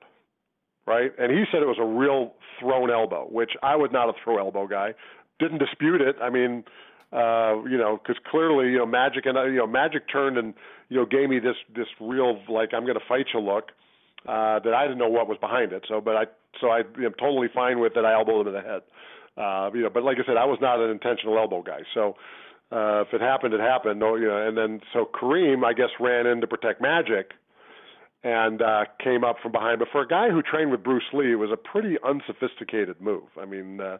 [0.85, 1.11] right?
[1.17, 4.37] And he said it was a real thrown elbow, which I was not a throw
[4.37, 4.93] elbow guy
[5.39, 6.15] didn't dispute it.
[6.21, 6.63] I mean,
[7.11, 10.53] uh, you know, because clearly, you know, Magic and you know, Magic turned and
[10.89, 13.71] you know gave me this this real like I'm going to fight you look
[14.27, 15.85] uh, that I didn't know what was behind it.
[15.87, 16.23] So, but I
[16.59, 18.05] so I am totally fine with that.
[18.05, 18.81] I elbowed him in the head.
[19.35, 21.81] Uh, you know, but like I said, I was not an intentional elbow guy.
[21.93, 22.15] So
[22.73, 23.99] uh, if it happened, it happened.
[23.99, 27.31] No, you know, and then so Kareem, I guess, ran in to protect Magic
[28.23, 29.79] and uh, came up from behind.
[29.79, 33.29] But for a guy who trained with Bruce Lee, it was a pretty unsophisticated move.
[33.39, 33.97] I mean, uh,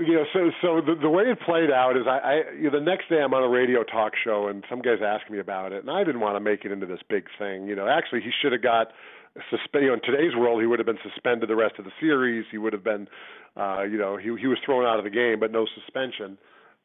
[0.00, 2.78] you know, so so the the way it played out is I, I you know,
[2.78, 5.72] the next day I'm on a radio talk show and some guys asked me about
[5.72, 7.68] it, and I didn't want to make it into this big thing.
[7.68, 8.88] You know, actually he should have got
[9.48, 9.82] suspended.
[9.82, 12.46] You know, in today's world, he would have been suspended the rest of the series.
[12.50, 13.06] He would have been,
[13.56, 16.38] uh, you know, he he was thrown out of the game, but no suspension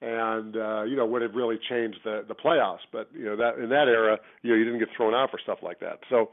[0.04, 2.86] and uh, you know would have really changed the the playoffs.
[2.92, 5.40] But you know that in that era, you know you didn't get thrown out for
[5.40, 6.00] stuff like that.
[6.10, 6.32] So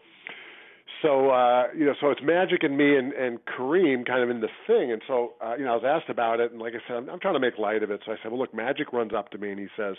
[1.03, 4.41] so uh, you know, so it's Magic and me and, and Kareem kind of in
[4.41, 4.91] the thing.
[4.93, 7.09] And so uh, you know, I was asked about it, and like I said, I'm,
[7.09, 8.01] I'm trying to make light of it.
[8.05, 9.97] So I said, well, look, Magic runs up to me and he says,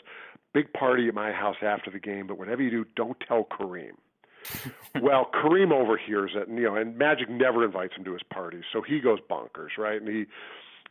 [0.54, 3.94] "Big party at my house after the game, but whatever you do, don't tell Kareem."
[5.02, 8.64] well, Kareem overhears it, and you know, and Magic never invites him to his parties,
[8.74, 10.02] so he goes bonkers, right?
[10.02, 10.26] And he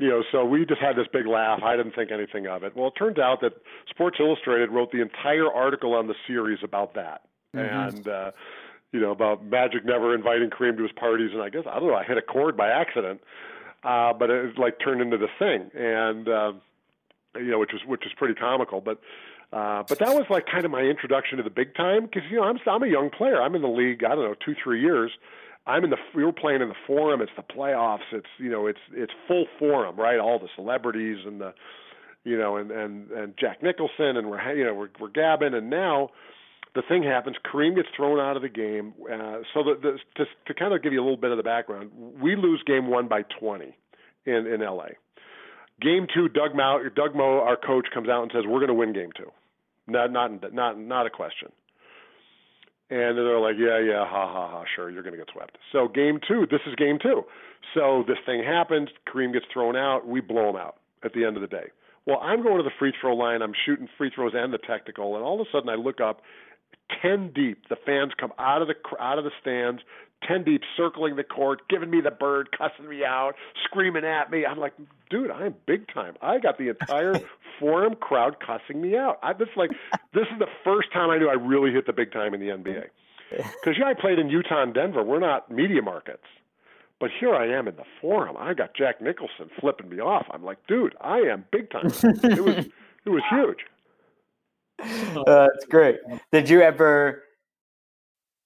[0.00, 1.60] you know, so we just had this big laugh.
[1.62, 2.74] I didn't think anything of it.
[2.74, 3.52] Well, it turned out that
[3.88, 7.22] Sports Illustrated wrote the entire article on the series about that.
[7.54, 7.96] Mm-hmm.
[7.96, 8.30] And uh
[8.92, 11.88] you know, about Magic never inviting Kareem to his parties, and I guess I don't
[11.88, 13.20] know, I hit a chord by accident,
[13.84, 16.52] uh, but it like turned into the thing, and uh,
[17.36, 19.00] you know, which was which was pretty comical, but.
[19.52, 22.36] Uh, but that was like kind of my introduction to the big time because you
[22.36, 23.42] know I'm I'm a young player.
[23.42, 24.04] I'm in the league.
[24.04, 25.10] I don't know two three years.
[25.70, 27.20] I'm in the we were playing in the forum.
[27.22, 28.08] It's the playoffs.
[28.12, 30.18] It's you know it's it's full forum right.
[30.18, 31.54] All the celebrities and the
[32.24, 35.70] you know and and and Jack Nicholson and we're you know we're we're gabbing and
[35.70, 36.10] now
[36.74, 37.36] the thing happens.
[37.44, 38.94] Kareem gets thrown out of the game.
[39.02, 41.42] Uh, so the, the, to, to kind of give you a little bit of the
[41.42, 43.76] background, we lose game one by 20
[44.26, 44.90] in in LA.
[45.80, 48.74] Game two, Doug Moe, Doug Moe, our coach, comes out and says we're going to
[48.74, 49.30] win game two.
[49.86, 51.50] Not not not not a question.
[52.90, 55.58] And they're like, yeah, yeah, ha ha ha, sure, you're going to get swept.
[55.70, 57.22] So game two, this is game two.
[57.72, 58.88] So this thing happens.
[59.08, 60.08] Kareem gets thrown out.
[60.08, 61.70] We blow him out at the end of the day.
[62.06, 63.42] Well, I'm going to the free throw line.
[63.42, 66.22] I'm shooting free throws and the technical, and all of a sudden I look up
[67.00, 67.68] ten deep.
[67.68, 69.82] The fans come out of the out of the stands,
[70.26, 74.44] ten deep, circling the court, giving me the bird, cussing me out, screaming at me.
[74.46, 74.74] I'm like,
[75.08, 76.14] dude, I'm big time.
[76.22, 77.14] I got the entire
[77.60, 79.18] forum crowd cussing me out.
[79.22, 79.70] I just like
[80.12, 82.48] this is the first time I knew I really hit the big time in the
[82.48, 82.84] NBA.
[83.30, 85.02] Because yeah, I played in Utah and Denver.
[85.02, 86.24] We're not media markets.
[86.98, 88.36] But here I am in the forum.
[88.38, 90.26] I got Jack Nicholson flipping me off.
[90.30, 91.86] I'm like, dude, I am big time.
[91.86, 92.66] It was
[93.06, 93.64] it was huge.
[95.26, 95.96] uh, that's great.
[96.30, 97.22] Did you ever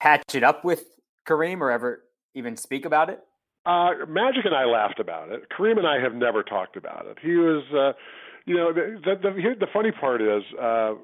[0.00, 0.84] patch it up with
[1.26, 2.02] Kareem or ever
[2.34, 3.20] even speak about it?
[3.66, 5.48] Uh, Magic and I laughed about it.
[5.50, 7.18] Kareem and I have never talked about it.
[7.22, 7.98] He was, uh,
[8.44, 10.94] you know, the, the, the, the funny part is, uh,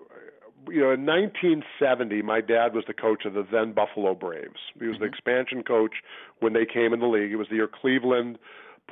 [0.68, 4.60] you know, in 1970, my dad was the coach of the then Buffalo Braves.
[4.78, 5.04] He was mm-hmm.
[5.04, 5.94] the expansion coach
[6.40, 7.32] when they came in the league.
[7.32, 8.38] It was the year Cleveland,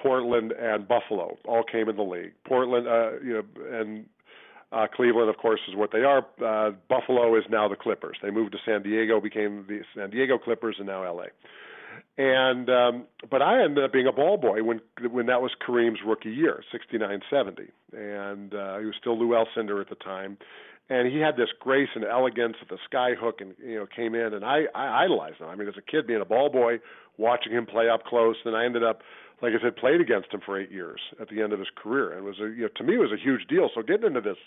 [0.01, 2.33] Portland, and Buffalo all came in the league.
[2.47, 4.07] Portland, uh, you know, and
[4.71, 6.27] uh, Cleveland, of course, is what they are.
[6.45, 8.19] Uh, Buffalo is now the Clippers.
[8.23, 11.27] They moved to San Diego, became the San Diego Clippers, and now LA.
[12.19, 16.01] And um, but I ended up being a ball boy when when that was Kareem's
[16.05, 17.63] rookie year, 69 70.
[17.93, 20.37] And uh, he was still Lew Alcindor at the time.
[20.91, 24.15] And he had this grace and elegance at the sky hook, and you know came
[24.15, 25.49] in, and I, I idolized him.
[25.49, 26.81] I mean, as a kid, being a ball boy,
[27.19, 29.03] watching him play up close, and I ended up
[29.41, 32.13] like I said, played against him for eight years at the end of his career,
[32.13, 33.71] and was a you know to me was a huge deal.
[33.75, 34.39] So getting into this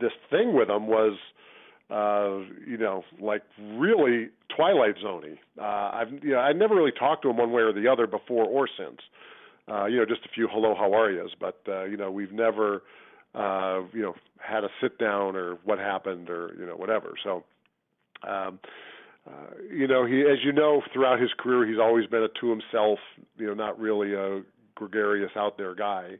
[0.00, 1.16] this thing with him was
[1.90, 3.42] uh, you know like
[3.76, 5.38] really Twilight Zoney.
[5.58, 8.06] Uh, I've you know I never really talked to him one way or the other
[8.06, 9.00] before or since.
[9.66, 12.32] Uh, you know, just a few hello, how are yous, but uh, you know we've
[12.32, 12.82] never
[13.34, 17.14] uh, you know had a sit down or what happened or you know whatever.
[17.22, 17.44] So,
[18.28, 18.58] um,
[19.26, 22.50] uh, you know, he as you know throughout his career, he's always been a to
[22.50, 22.98] himself.
[23.38, 24.42] You know, not really a
[24.74, 26.16] gregarious out there guy.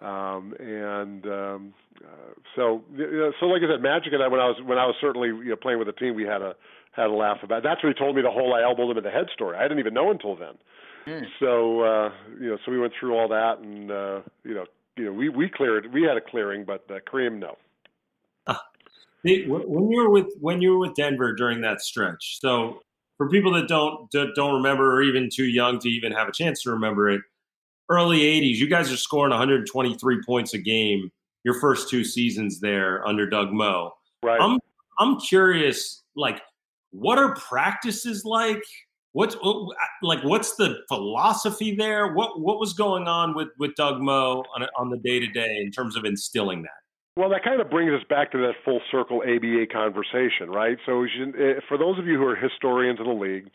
[0.00, 1.74] Um, and um,
[2.04, 4.78] uh, so, you know, so like I said, Magic and I, when I was when
[4.78, 6.54] I was certainly you know playing with the team, we had a
[6.92, 7.58] had a laugh about.
[7.58, 7.64] It.
[7.64, 9.56] That's what he told me the whole I elbowed him in the head story.
[9.56, 10.54] I didn't even know until then.
[11.06, 11.24] Mm.
[11.40, 15.06] So uh, you know, so we went through all that, and uh, you know, you
[15.06, 17.56] know, we we cleared, we had a clearing, but uh, Kareem, no.
[19.22, 22.80] When you were with when you were with Denver during that stretch, so
[23.16, 26.62] for people that don't don't remember or even too young to even have a chance
[26.62, 27.20] to remember it,
[27.88, 31.10] early '80s, you guys are scoring 123 points a game
[31.44, 33.92] your first two seasons there under Doug Moe.
[34.22, 34.40] Right.
[34.40, 34.58] I'm
[34.98, 36.42] I'm curious, like,
[36.90, 38.62] what are practices like?
[39.12, 40.22] What's oh, like?
[40.24, 42.12] What's the philosophy there?
[42.12, 45.60] What what was going on with with Doug Moe on on the day to day
[45.62, 46.70] in terms of instilling that?
[47.18, 50.78] Well, that kind of brings us back to that full circle ABA conversation, right?
[50.86, 53.50] So, eh, for those of you who are historians of the league,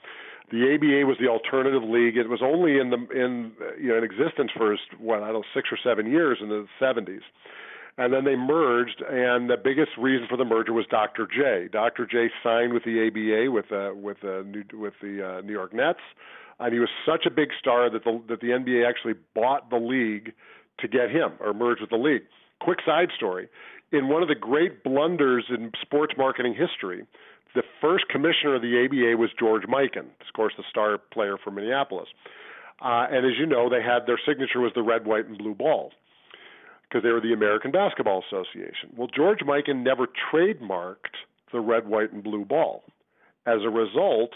[0.51, 2.17] the ABA was the alternative league.
[2.17, 5.43] It was only in the in you know in existence for what I don't know
[5.55, 7.23] six or seven years in the 70s,
[7.97, 9.01] and then they merged.
[9.09, 11.25] And the biggest reason for the merger was Dr.
[11.25, 11.69] J.
[11.71, 12.05] Dr.
[12.05, 15.73] J signed with the ABA with uh, with uh, New, with the uh, New York
[15.73, 16.03] Nets,
[16.59, 19.79] and he was such a big star that the that the NBA actually bought the
[19.79, 20.33] league
[20.79, 22.23] to get him or merge with the league
[22.59, 23.47] quick side story.
[23.91, 27.05] In one of the great blunders in sports marketing history,
[27.53, 31.51] the first commissioner of the ABA was George Mikan, of course, the star player for
[31.51, 32.07] Minneapolis.
[32.81, 35.53] Uh, and as you know, they had their signature was the red, white, and blue
[35.53, 35.91] ball
[36.83, 38.89] because they were the American Basketball Association.
[38.95, 41.15] Well, George Mikan never trademarked
[41.51, 42.83] the red, white, and blue ball.
[43.45, 44.31] As a result,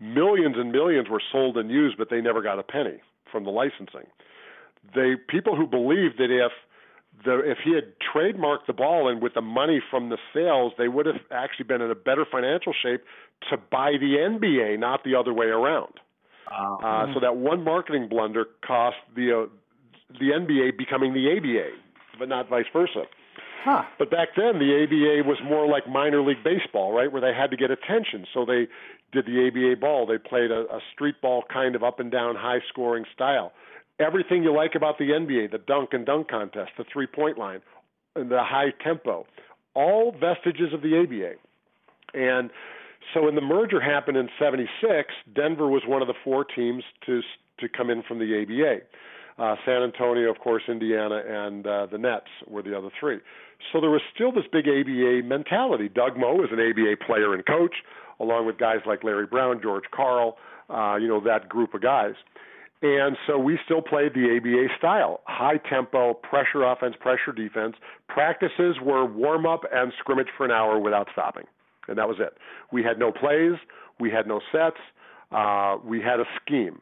[0.00, 3.50] millions and millions were sold and used, but they never got a penny from the
[3.50, 4.08] licensing.
[4.94, 6.52] They people who believed that if
[7.24, 10.88] the if he had trademarked the ball and with the money from the sales, they
[10.88, 13.02] would have actually been in a better financial shape
[13.50, 15.94] to buy the NBA, not the other way around.
[16.50, 19.46] Uh, uh, so that one marketing blunder cost the uh,
[20.18, 21.70] the NBA becoming the ABA,
[22.18, 23.04] but not vice versa.
[23.64, 23.84] Huh.
[23.98, 27.50] But back then, the ABA was more like minor league baseball, right, where they had
[27.52, 28.26] to get attention.
[28.34, 28.66] So they
[29.12, 30.04] did the ABA ball.
[30.04, 33.52] They played a, a street ball kind of up and down, high scoring style
[34.02, 37.60] everything you like about the NBA, the dunk and dunk contest, the three point line,
[38.16, 39.26] and the high tempo,
[39.74, 41.34] all vestiges of the ABA.
[42.14, 42.50] And
[43.14, 47.20] so when the merger happened in 76, Denver was one of the four teams to
[47.60, 48.80] to come in from the ABA.
[49.38, 53.18] Uh, San Antonio, of course, Indiana, and uh, the Nets were the other three.
[53.72, 55.88] So there was still this big ABA mentality.
[55.88, 57.76] Doug Moe is an ABA player and coach,
[58.20, 60.36] along with guys like Larry Brown, George Karl,
[60.68, 62.14] uh, you know, that group of guys.
[62.82, 67.76] And so we still played the ABA style high tempo, pressure offense, pressure defense.
[68.08, 71.44] Practices were warm up and scrimmage for an hour without stopping.
[71.86, 72.36] And that was it.
[72.72, 73.54] We had no plays,
[74.00, 74.78] we had no sets,
[75.30, 76.80] uh, we had a scheme.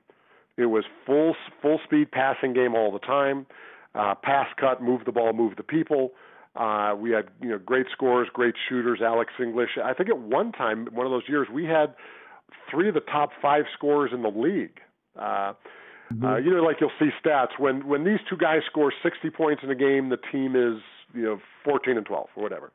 [0.57, 3.47] It was full full speed passing game all the time.
[3.95, 6.13] Uh, pass cut, move the ball, move the people.
[6.57, 9.01] Uh, we had you know great scorers, great shooters.
[9.03, 9.71] Alex English.
[9.83, 11.95] I think at one time, one of those years, we had
[12.71, 14.81] three of the top five scorers in the league.
[15.19, 15.53] Uh.
[16.23, 19.63] Uh, you know, like you'll see stats when when these two guys score 60 points
[19.63, 20.83] in a game, the team is
[21.15, 22.73] you know 14 and 12 or whatever.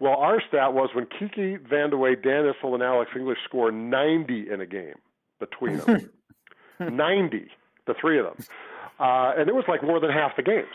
[0.00, 4.60] Well, our stat was when Kiki Vandeweghe, Dan Issel, and Alex English score 90 in
[4.60, 4.96] a game
[5.38, 6.10] between them.
[6.80, 7.48] 90,
[7.86, 8.44] the three of them,
[8.98, 10.66] uh, and it was like more than half the games.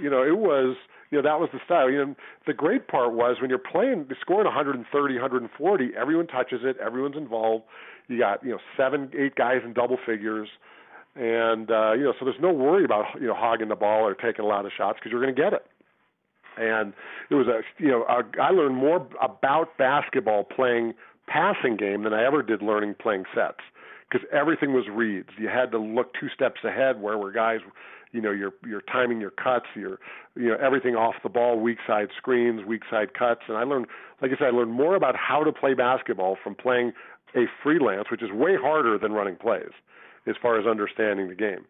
[0.00, 0.76] You know, it was
[1.10, 1.90] you know that was the style.
[1.90, 2.14] You know,
[2.46, 7.64] the great part was when you're playing, scoring 130, 140, everyone touches it, everyone's involved.
[8.08, 10.48] You got you know seven, eight guys in double figures
[11.16, 14.14] and uh, you know, so there's no worry about you know hogging the ball or
[14.14, 15.66] taking a lot of shots because you're going to get it.
[16.56, 16.92] And
[17.30, 20.94] it was a you know a, I learned more about basketball playing
[21.26, 23.60] passing game than I ever did learning playing sets
[24.10, 25.30] because everything was reads.
[25.38, 27.60] You had to look two steps ahead where were guys,
[28.12, 30.00] you know, you're you're timing your cuts, your
[30.34, 33.86] you know everything off the ball, weak side screens, weak side cuts, and I learned,
[34.20, 36.92] like I said, I learned more about how to play basketball from playing
[37.36, 39.70] a freelance, which is way harder than running plays
[40.26, 41.64] as far as understanding the game.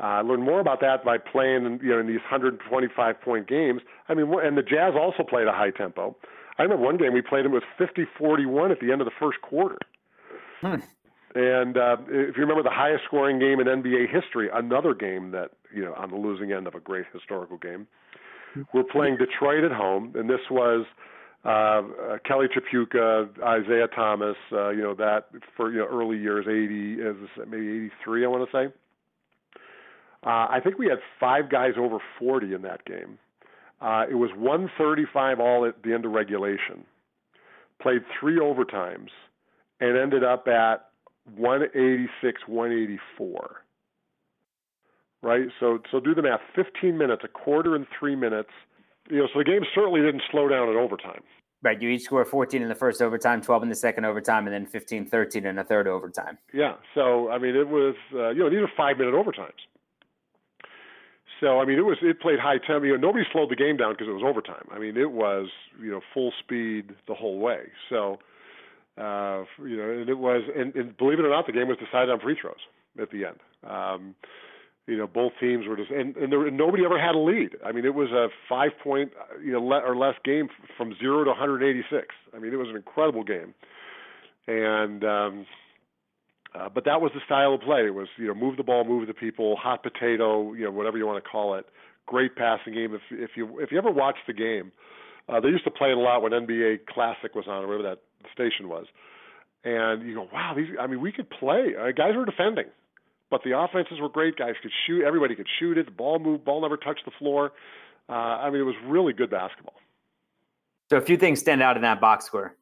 [0.00, 3.82] Uh, I learned more about that by playing, you know, in these 125 point games.
[4.08, 6.16] I mean, and the Jazz also played a high tempo.
[6.58, 9.40] I remember one game we played them with 50-41 at the end of the first
[9.42, 9.78] quarter.
[10.60, 10.76] Hmm.
[11.34, 15.52] And uh, if you remember the highest scoring game in NBA history, another game that
[15.74, 17.86] you know on the losing end of a great historical game,
[18.74, 20.84] we're playing Detroit at home, and this was
[21.44, 21.82] uh, uh,
[22.24, 25.26] Kelly Tripucka, Isiah Thomas, uh, you know that
[25.56, 28.72] for you know early years, 80, maybe 83, I want to say.
[30.24, 33.18] Uh, I think we had five guys over 40 in that game.
[33.80, 36.84] Uh, it was 135 all at the end of regulation.
[37.80, 39.08] Played three overtimes
[39.80, 40.90] and ended up at
[41.36, 43.56] 186, 184.
[45.24, 45.48] Right.
[45.60, 46.40] So so do the math.
[46.54, 48.50] 15 minutes, a quarter and three minutes.
[49.10, 51.22] You know, so the game certainly didn't slow down in overtime.
[51.62, 51.80] Right.
[51.80, 54.66] You each score 14 in the first overtime, 12 in the second overtime, and then
[54.66, 56.38] 15 13 in the third overtime.
[56.52, 56.74] Yeah.
[56.94, 59.52] So, I mean, it was, uh, you know, these are five minute overtimes.
[61.40, 62.82] So, I mean, it was, it played high tempo.
[62.84, 64.66] You know, nobody slowed the game down because it was overtime.
[64.72, 65.48] I mean, it was,
[65.80, 67.62] you know, full speed the whole way.
[67.88, 68.18] So,
[68.98, 71.78] uh, you know, and it was, and, and believe it or not, the game was
[71.78, 72.56] decided on free throws
[73.00, 73.38] at the end.
[73.64, 74.14] Um,
[74.86, 77.56] you know, both teams were just, and, and there, nobody ever had a lead.
[77.64, 79.12] I mean, it was a five point,
[79.44, 82.08] you know, le- or less game from zero to 186.
[82.34, 83.54] I mean, it was an incredible game.
[84.48, 85.46] And, um,
[86.54, 87.86] uh, but that was the style of play.
[87.86, 90.98] It was, you know, move the ball, move the people, hot potato, you know, whatever
[90.98, 91.66] you want to call it.
[92.06, 92.94] Great passing game.
[92.94, 94.72] If if you if you ever watched the game,
[95.28, 97.94] uh, they used to play it a lot when NBA Classic was on, or whatever
[97.94, 97.98] that
[98.34, 98.86] station was.
[99.64, 100.66] And you go, wow, these.
[100.78, 101.74] I mean, we could play.
[101.78, 102.66] Uh, guys were defending.
[103.32, 104.36] But the offenses were great.
[104.36, 105.04] Guys could shoot.
[105.04, 105.86] Everybody could shoot it.
[105.86, 106.44] The ball moved.
[106.44, 107.52] Ball never touched the floor.
[108.06, 109.76] Uh, I mean, it was really good basketball.
[110.90, 112.58] So a few things stand out in that box score.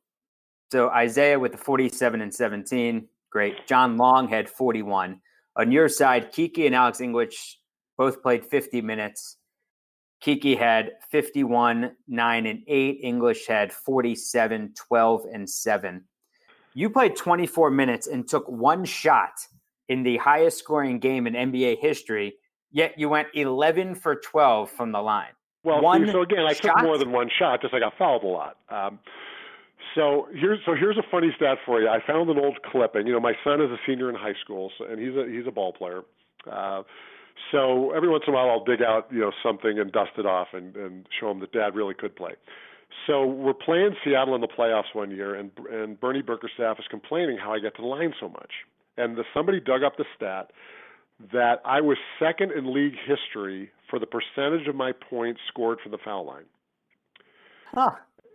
[0.70, 3.66] So Isiah with the 47 and 17, great.
[3.66, 5.20] John Long had 41.
[5.56, 7.58] On your side, Kiki and Alex English
[7.98, 9.38] both played 50 minutes.
[10.20, 13.00] Kiki had 51, 9, and 8.
[13.02, 16.04] English had 47, 12, and 7.
[16.74, 19.32] You played 24 minutes and took one shot
[19.90, 22.36] in the highest scoring game in NBA history,
[22.70, 25.32] yet you went 11 for 12 from the line.
[25.64, 26.62] Well, one so again, I shot?
[26.62, 28.56] took more than one shot, just I got fouled a lot.
[28.70, 29.00] Um,
[29.94, 31.88] so here's so here's a funny stat for you.
[31.88, 34.38] I found an old clip, and you know my son is a senior in high
[34.42, 36.02] school, so, and he's a he's a ball player.
[36.50, 36.82] Uh,
[37.50, 40.24] so every once in a while, I'll dig out you know something and dust it
[40.24, 42.32] off and, and show him that Dad really could play.
[43.06, 47.36] So we're playing Seattle in the playoffs one year, and and Bernie Bickerstaff is complaining
[47.36, 48.52] how I get to the line so much
[48.96, 50.50] and the, somebody dug up the stat
[51.32, 55.92] that I was second in league history for the percentage of my points scored from
[55.92, 56.44] the foul line.
[57.72, 57.90] Huh.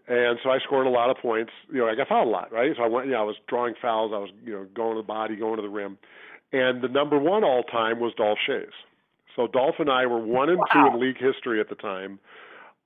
[0.08, 1.52] And so I scored a lot of points.
[1.72, 2.72] You know, I got fouled a lot, right?
[2.78, 4.12] So I went, you know, I was drawing fouls.
[4.14, 5.98] I was, you know, going to the body, going to the rim.
[6.54, 8.68] And the number one all time was Dolph Schayes.
[9.36, 10.66] So Dolph and I were one and wow.
[10.72, 12.20] two in league history at the time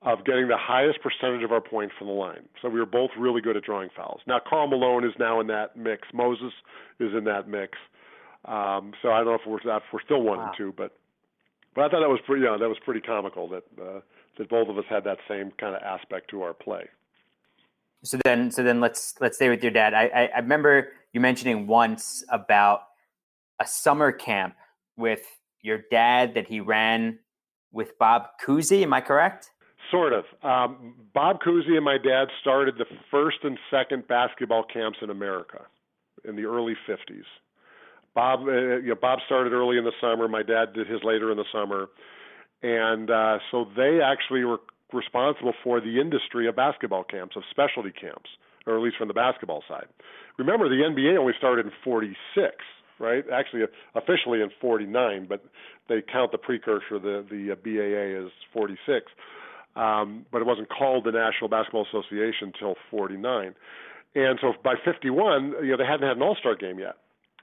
[0.02, 2.48] of getting the highest percentage of our points from the line.
[2.62, 4.20] So we were both really good at drawing fouls.
[4.26, 6.08] Now Karl Malone is now in that mix.
[6.14, 6.52] Moses
[6.98, 7.78] is in that mix.
[8.46, 10.46] Um, so I don't know if we're if we're still one wow.
[10.46, 10.92] and two, but
[11.74, 14.00] but I thought that was pretty yeah, that was pretty comical that uh,
[14.38, 16.88] that both of us had that same kind of aspect to our play.
[18.02, 19.92] So then so then let's let's stay with your dad.
[19.92, 22.84] I, I, I remember you mentioning once about
[23.60, 24.54] a summer camp
[24.96, 25.22] with
[25.60, 27.18] your dad that he ran
[27.72, 28.82] with Bob Cousy.
[28.82, 29.50] Am I correct?
[29.90, 30.24] Sort of.
[30.42, 35.62] Um, Bob Cousy and my dad started the first and second basketball camps in America
[36.24, 37.24] in the early 50s.
[38.14, 40.28] Bob, uh, you know, Bob started early in the summer.
[40.28, 41.88] My dad did his later in the summer,
[42.62, 44.58] and uh, so they actually were
[44.92, 48.28] responsible for the industry of basketball camps, of specialty camps,
[48.66, 49.86] or at least from the basketball side.
[50.38, 52.16] Remember, the NBA only started in '46,
[52.98, 53.24] right?
[53.32, 53.62] Actually,
[53.94, 55.44] officially in '49, but
[55.88, 59.06] they count the precursor, the the BAA, as '46
[59.76, 63.54] um, but it wasn't called the National Basketball Association until 49.
[64.14, 66.96] And so by 51, you know, they hadn't had an All-Star game yet.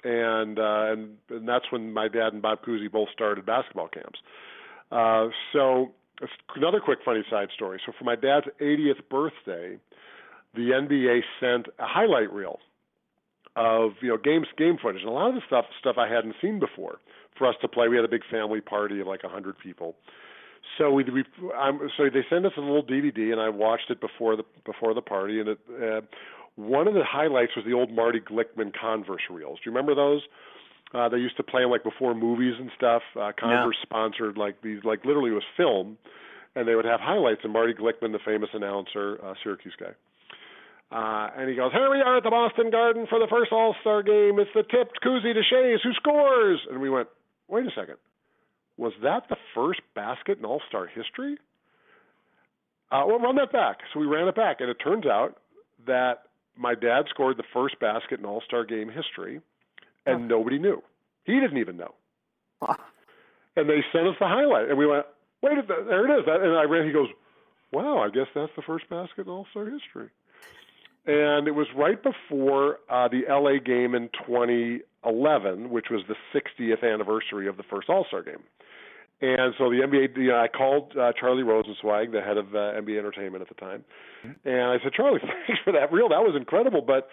[0.04, 4.20] And, uh, and and that's when my dad and Bob Cousy both started basketball camps.
[4.92, 5.92] Uh, so
[6.56, 7.80] another quick funny side story.
[7.86, 9.78] So for my dad's 80th birthday,
[10.54, 12.60] the NBA sent a highlight reel
[13.56, 16.36] of you know games game footage and a lot of the stuff stuff I hadn't
[16.42, 17.00] seen before
[17.38, 17.88] for us to play.
[17.88, 19.96] We had a big family party of like a hundred people,
[20.78, 21.24] so we, we
[21.56, 24.94] I'm, so they sent us a little DVD, and I watched it before the before
[24.94, 25.40] the party.
[25.40, 26.02] And it, uh,
[26.56, 29.60] one of the highlights was the old Marty Glickman Converse reels.
[29.64, 30.22] Do you remember those?
[30.94, 33.02] Uh, they used to play them like before movies and stuff.
[33.16, 33.88] Uh, Converse yeah.
[33.88, 35.98] sponsored like these, like literally it was film,
[36.56, 37.42] and they would have highlights.
[37.44, 39.94] And Marty Glickman, the famous announcer, uh, Syracuse guy.
[40.90, 43.76] Uh, and he goes, Here we are at the Boston Garden for the first All
[43.82, 44.40] Star game.
[44.40, 46.60] It's the tipped Cousy to Schayes who scores.
[46.72, 47.10] And we went,
[47.50, 47.98] Wait a second
[48.78, 51.38] was that the first basket in All Star history?
[52.92, 53.80] Uh, well, run that back.
[53.94, 55.38] So we ran it back, and it turns out
[55.86, 56.24] that
[56.56, 59.42] my dad scored the first basket in All Star game history,
[60.06, 60.82] and nobody knew.
[61.26, 61.96] He didn't even know.
[63.56, 65.06] and they sent us the highlight, and we went,
[65.42, 66.86] "Wait, there it is!" And I ran.
[66.86, 67.10] He goes,
[67.72, 70.10] "Wow, I guess that's the first basket in All Star history."
[71.06, 76.84] And it was right before uh, the LA game in 2011, which was the 60th
[76.84, 78.44] anniversary of the first All Star game
[79.20, 82.78] And so the NBA, you know, I called uh, Charlie Rosenzweig, the head of uh,
[82.78, 83.84] NBA Entertainment at the time,
[84.24, 84.48] mm-hmm.
[84.48, 85.92] and I said, Charlie, thanks for that.
[85.92, 86.84] Real, that was incredible.
[86.86, 87.10] But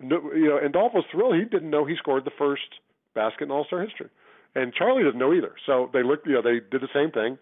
[0.00, 1.36] no, you know, and Dolph was thrilled.
[1.36, 2.66] He didn't know he scored the first
[3.14, 4.08] basket in All Star history,
[4.56, 5.54] and Charlie didn't know either.
[5.64, 7.38] So they looked, you know, they did the same thing,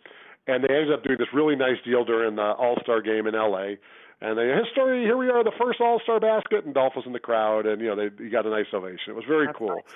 [0.47, 3.35] and they ended up doing this really nice deal during the All Star game in
[3.35, 3.79] L.A.
[4.21, 7.15] And they history, here we are, the first All Star basket, and Dolph was in
[7.15, 9.09] the crowd, and you know they he got a nice ovation.
[9.09, 9.69] It was very That's cool.
[9.77, 9.95] Nice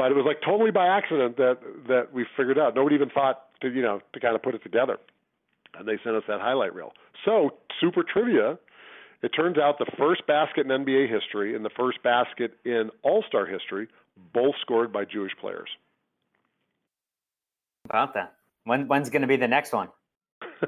[0.00, 2.74] but it was like totally by accident that that we figured out.
[2.74, 4.96] Nobody even thought to you know to kind of put it together,
[5.78, 6.92] and they sent us that highlight reel.
[7.26, 8.58] So super trivia.
[9.22, 13.22] It turns out the first basket in NBA history and the first basket in All
[13.28, 13.88] Star history
[14.32, 15.68] both scored by Jewish players.
[17.84, 18.32] About that.
[18.64, 19.88] When when's going to be the next one?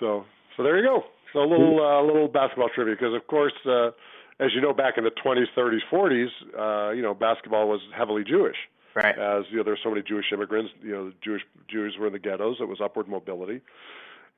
[0.00, 0.24] so
[0.56, 1.04] so there you go.
[1.32, 3.54] So a little uh, little basketball trivia because of course.
[3.64, 3.90] Uh,
[4.40, 6.28] as you know, back in the 20s, 30s, 40s,
[6.58, 8.56] uh, you know, basketball was heavily Jewish.
[8.94, 9.18] Right.
[9.18, 10.70] As you know, there's so many Jewish immigrants.
[10.82, 12.58] You know, Jewish Jews were in the ghettos.
[12.60, 13.60] It was upward mobility,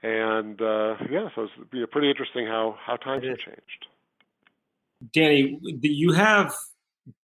[0.02, 3.86] and uh, yeah, so it's you know, pretty interesting how how times have changed.
[5.12, 6.54] Danny, you have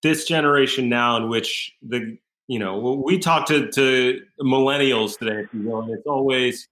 [0.02, 2.18] this generation now in which the
[2.48, 6.68] you know we talk to to millennials today, if you will, and it's always,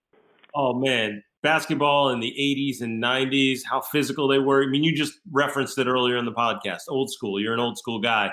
[0.55, 4.63] oh man, basketball in the 80s and 90s, how physical they were.
[4.63, 6.81] I mean, you just referenced it earlier in the podcast.
[6.89, 7.41] Old school.
[7.41, 8.31] You're an old school guy.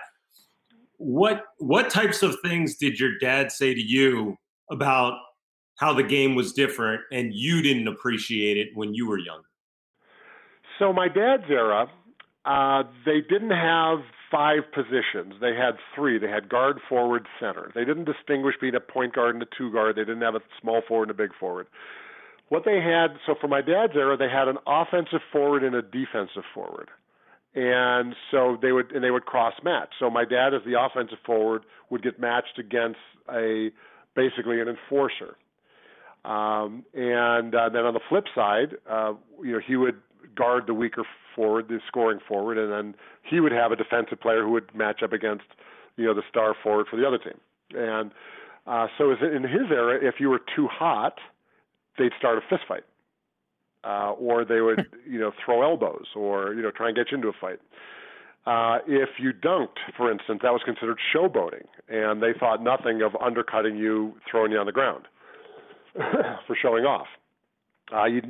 [0.98, 4.36] What what types of things did your dad say to you
[4.72, 5.14] about
[5.76, 9.48] how the game was different and you didn't appreciate it when you were younger?
[10.80, 11.88] So my dad's era,
[12.46, 14.00] uh, they didn't have
[14.32, 15.36] five positions.
[15.40, 16.18] They had three.
[16.18, 17.72] They had guard, forward, center.
[17.76, 19.96] They didn't distinguish between a point guard and a two guard.
[19.96, 21.68] They didn't have a small forward and a big forward
[22.50, 25.82] what they had so for my dad's era they had an offensive forward and a
[25.82, 26.90] defensive forward.
[27.56, 29.90] And so they would and they would cross match.
[30.00, 33.00] So my dad as the offensive forward would get matched against
[33.32, 33.72] a
[34.16, 35.36] basically an enforcer.
[36.26, 40.00] Um, and uh, then on the flip side uh, you know he would
[40.36, 41.04] guard the weaker
[41.36, 45.02] forward the scoring forward and then he would have a defensive player who would match
[45.04, 45.46] up against
[45.96, 47.40] you know the star forward for the other team.
[47.76, 48.12] And
[48.66, 51.20] uh, so in his era if you were too hot
[51.98, 52.84] they'd start a fist fight,
[53.84, 57.18] uh, or they would you know throw elbows, or you know try and get you
[57.18, 57.60] into a fight.
[58.46, 63.12] Uh, if you dunked, for instance, that was considered showboating, and they thought nothing of
[63.22, 65.04] undercutting you, throwing you on the ground
[66.48, 67.08] for showing off.
[67.94, 68.22] Uh, you,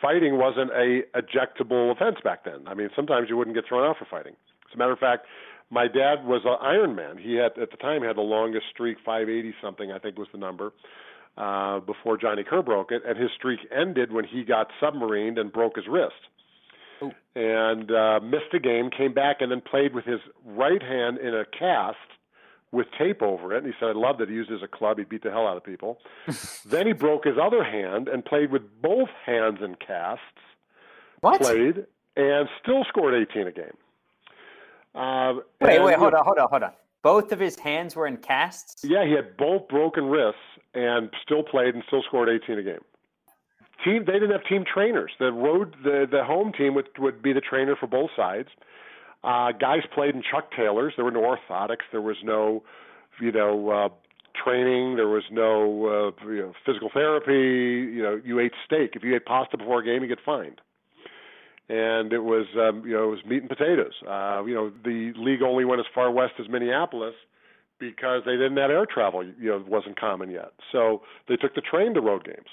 [0.00, 2.66] fighting wasn't a ejectable offense back then.
[2.66, 4.34] I mean, sometimes you wouldn't get thrown out for fighting.
[4.70, 5.26] As a matter of fact,
[5.70, 7.18] my dad was an Iron Man.
[7.18, 10.38] He had at the time had the longest streak, 580 something, I think was the
[10.38, 10.72] number
[11.38, 15.52] uh, before Johnny Kerr broke it, and his streak ended when he got submarined and
[15.52, 16.14] broke his wrist.
[17.00, 17.12] Ooh.
[17.36, 21.34] And uh, missed a game, came back, and then played with his right hand in
[21.34, 21.96] a cast
[22.72, 23.58] with tape over it.
[23.58, 24.28] And he said, I loved it.
[24.28, 24.98] He used it as a club.
[24.98, 25.98] He beat the hell out of people.
[26.66, 30.22] then he broke his other hand and played with both hands in casts.
[31.20, 31.40] What?
[31.40, 31.86] Played
[32.16, 33.64] and still scored 18 a game.
[34.92, 36.72] Uh, wait, and, wait, hold on, hold on, hold on.
[37.02, 38.84] Both of his hands were in casts?
[38.84, 40.40] Yeah, he had both broken wrists
[40.74, 42.84] and still played and still scored 18 a game.
[43.84, 45.12] Team, they didn't have team trainers.
[45.20, 48.48] The road, the the home team would would be the trainer for both sides.
[49.22, 50.94] Uh, guys played in Chuck Taylors.
[50.96, 51.86] There were no orthotics.
[51.90, 52.62] There was no,
[53.20, 53.88] you know, uh,
[54.42, 54.96] training.
[54.96, 57.92] There was no uh, you know, physical therapy.
[57.94, 58.92] You know, you ate steak.
[58.94, 60.60] If you ate pasta before a game, you get fined.
[61.68, 63.92] And it was, um, you know, it was meat and potatoes.
[64.08, 67.14] Uh, you know, the league only went as far west as Minneapolis
[67.78, 69.24] because they didn't have air travel.
[69.24, 70.52] You know, it wasn't common yet.
[70.72, 72.48] So they took the train to road games.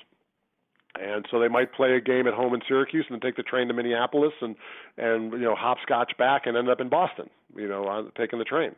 [1.00, 3.44] And so they might play a game at home in Syracuse and then take the
[3.44, 4.56] train to Minneapolis and
[4.98, 7.30] and you know hopscotch back and end up in Boston.
[7.56, 8.76] You know, on, taking the train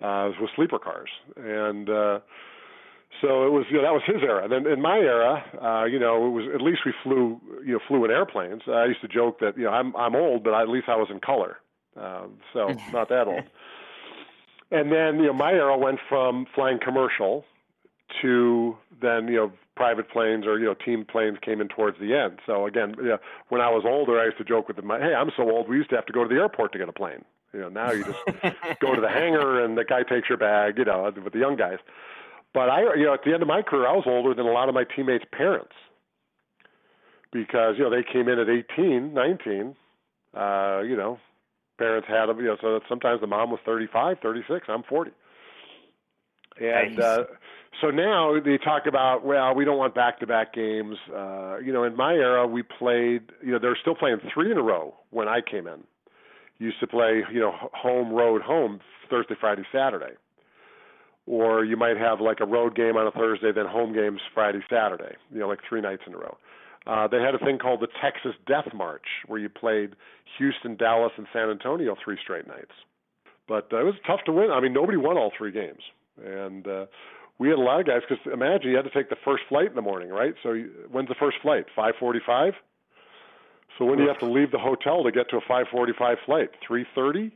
[0.00, 1.10] uh, with sleeper cars.
[1.36, 2.18] And uh,
[3.20, 4.44] so it was you know that was his era.
[4.44, 7.74] And then in my era, uh, you know, it was at least we flew you
[7.74, 8.62] know flew in airplanes.
[8.66, 11.08] I used to joke that you know I'm I'm old, but at least I was
[11.10, 11.58] in color.
[11.96, 13.44] Um, so not that old.
[14.70, 17.44] And then, you know, my era went from flying commercial
[18.22, 22.14] to then, you know, private planes or, you know, team planes came in towards the
[22.14, 22.40] end.
[22.46, 25.14] So again, you know, when I was older, I used to joke with them, hey,
[25.14, 26.92] I'm so old, we used to have to go to the airport to get a
[26.92, 27.24] plane.
[27.52, 28.18] You know, now you just
[28.80, 31.56] go to the hangar and the guy takes your bag, you know, with the young
[31.56, 31.78] guys.
[32.52, 34.52] But I, you know, at the end of my career, I was older than a
[34.52, 35.74] lot of my teammates' parents
[37.32, 39.76] because, you know, they came in at 18, 19,
[40.34, 41.18] uh, you know,
[41.78, 42.38] parents had them.
[42.38, 44.66] You know, so sometimes the mom was 35, 36.
[44.68, 45.10] I'm 40.
[46.60, 47.04] And nice.
[47.04, 47.24] uh,
[47.82, 50.96] so now they talk about, well, we don't want back-to-back games.
[51.14, 53.30] Uh, you know, in my era, we played.
[53.42, 55.84] You know, they're still playing three in a row when I came in.
[56.58, 60.14] Used to play, you know, home, road, home, Thursday, Friday, Saturday.
[61.26, 64.60] or you might have like a road game on a Thursday, then home games Friday,
[64.70, 65.16] Saturday.
[65.32, 66.38] You know, like three nights in a row.
[66.86, 69.96] Uh, they had a thing called the Texas Death March, where you played
[70.38, 72.72] Houston, Dallas, and San Antonio three straight nights.
[73.48, 74.50] But uh, it was tough to win.
[74.50, 75.82] I mean, nobody won all three games,
[76.24, 76.86] and uh,
[77.38, 78.02] we had a lot of guys.
[78.08, 80.34] Because imagine you had to take the first flight in the morning, right?
[80.42, 81.66] So you, when's the first flight?
[81.74, 82.54] Five forty-five.
[83.78, 86.18] So when do you have to leave the hotel to get to a five forty-five
[86.24, 86.50] flight?
[86.66, 87.32] Three thirty.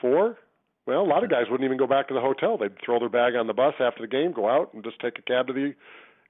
[0.00, 0.38] Four.
[0.84, 2.58] Well, a lot of guys wouldn't even go back to the hotel.
[2.58, 5.16] They'd throw their bag on the bus after the game, go out, and just take
[5.16, 5.74] a cab to the,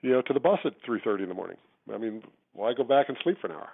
[0.03, 1.57] you know, to the bus at three thirty in the morning.
[1.93, 2.23] I mean,
[2.53, 3.71] why go back and sleep for an hour?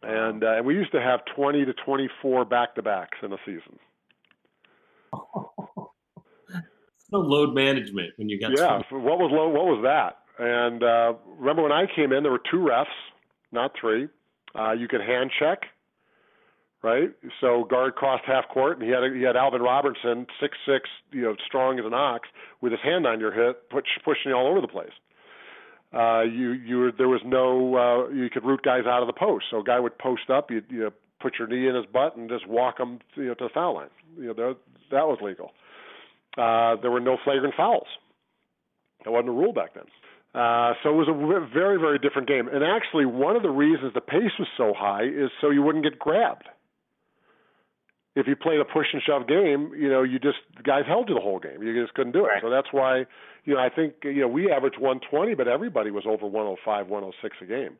[0.00, 3.78] And uh, we used to have twenty to twenty-four back-to-backs in a season.
[7.10, 8.52] no load management when you got.
[8.56, 9.48] Yeah, what was low?
[9.48, 10.18] What was that?
[10.38, 12.86] And uh, remember when I came in, there were two refs,
[13.50, 14.08] not three.
[14.56, 15.62] Uh, you could hand check
[16.82, 17.10] right?
[17.40, 21.22] So guard crossed half court, and he had he had Alvin Robertson, six six, you
[21.22, 22.28] know, strong as an ox,
[22.60, 24.92] with his hand on your hip, push, pushing you all over the place.
[25.92, 29.18] Uh, you you were, there was no uh, you could root guys out of the
[29.18, 29.46] post.
[29.50, 32.16] So a guy would post up, you you know, put your knee in his butt
[32.16, 33.90] and just walk him you know to the foul line.
[34.16, 34.56] You know that,
[34.90, 35.52] that was legal.
[36.36, 37.88] Uh, there were no flagrant fouls.
[39.04, 39.84] That wasn't a rule back then.
[40.34, 42.48] Uh, so it was a very, very different game.
[42.48, 45.84] And actually, one of the reasons the pace was so high is so you wouldn't
[45.84, 46.48] get grabbed
[48.18, 51.08] if you played a push and shove game, you know, you just the guys held
[51.08, 51.62] you the whole game.
[51.62, 52.28] You just couldn't do it.
[52.28, 52.42] Right.
[52.42, 53.06] So that's why,
[53.44, 57.36] you know, I think you know we averaged 120, but everybody was over 105, 106
[57.40, 57.76] a game.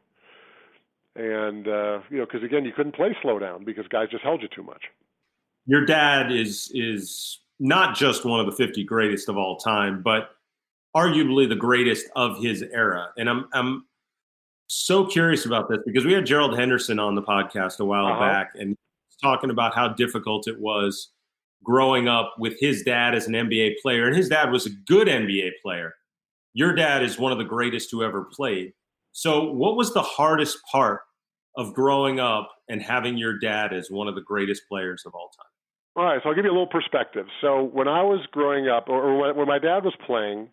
[1.16, 4.40] And uh, you know, because again, you couldn't play slow down because guys just held
[4.40, 4.84] you too much.
[5.66, 10.30] Your dad is is not just one of the 50 greatest of all time, but
[10.96, 13.08] arguably the greatest of his era.
[13.16, 13.86] And I'm I'm
[14.68, 18.20] so curious about this because we had Gerald Henderson on the podcast a while uh-huh.
[18.20, 18.76] back, and
[19.22, 21.10] talking about how difficult it was
[21.64, 25.08] growing up with his dad as an NBA player, and his dad was a good
[25.08, 25.94] NBA player.
[26.54, 28.72] Your dad is one of the greatest who ever played.
[29.12, 31.00] So, what was the hardest part
[31.56, 35.30] of growing up and having your dad as one of the greatest players of all
[35.36, 35.46] time?
[35.96, 37.26] All right, so I'll give you a little perspective.
[37.40, 40.48] So, when I was growing up, or when, when my dad was playing,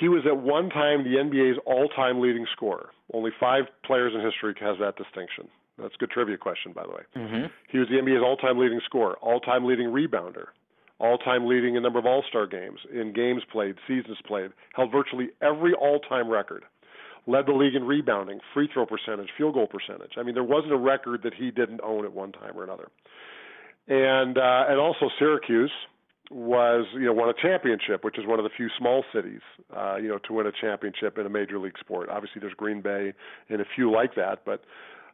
[0.00, 2.90] he was at one time the NBA's all time leading scorer.
[3.12, 5.48] Only five players in history has that distinction.
[5.80, 7.02] That's a good trivia question, by the way.
[7.16, 7.46] Mm-hmm.
[7.70, 10.46] He was the NBA's all-time leading scorer, all-time leading rebounder,
[10.98, 15.74] all-time leading in number of All-Star games, in games played, seasons played, held virtually every
[15.74, 16.64] all-time record.
[17.26, 20.12] Led the league in rebounding, free throw percentage, field goal percentage.
[20.16, 22.88] I mean, there wasn't a record that he didn't own at one time or another.
[23.86, 25.72] And uh, and also Syracuse
[26.30, 29.40] was you know won a championship, which is one of the few small cities
[29.76, 32.08] uh, you know to win a championship in a major league sport.
[32.10, 33.12] Obviously, there's Green Bay
[33.48, 34.62] and a few like that, but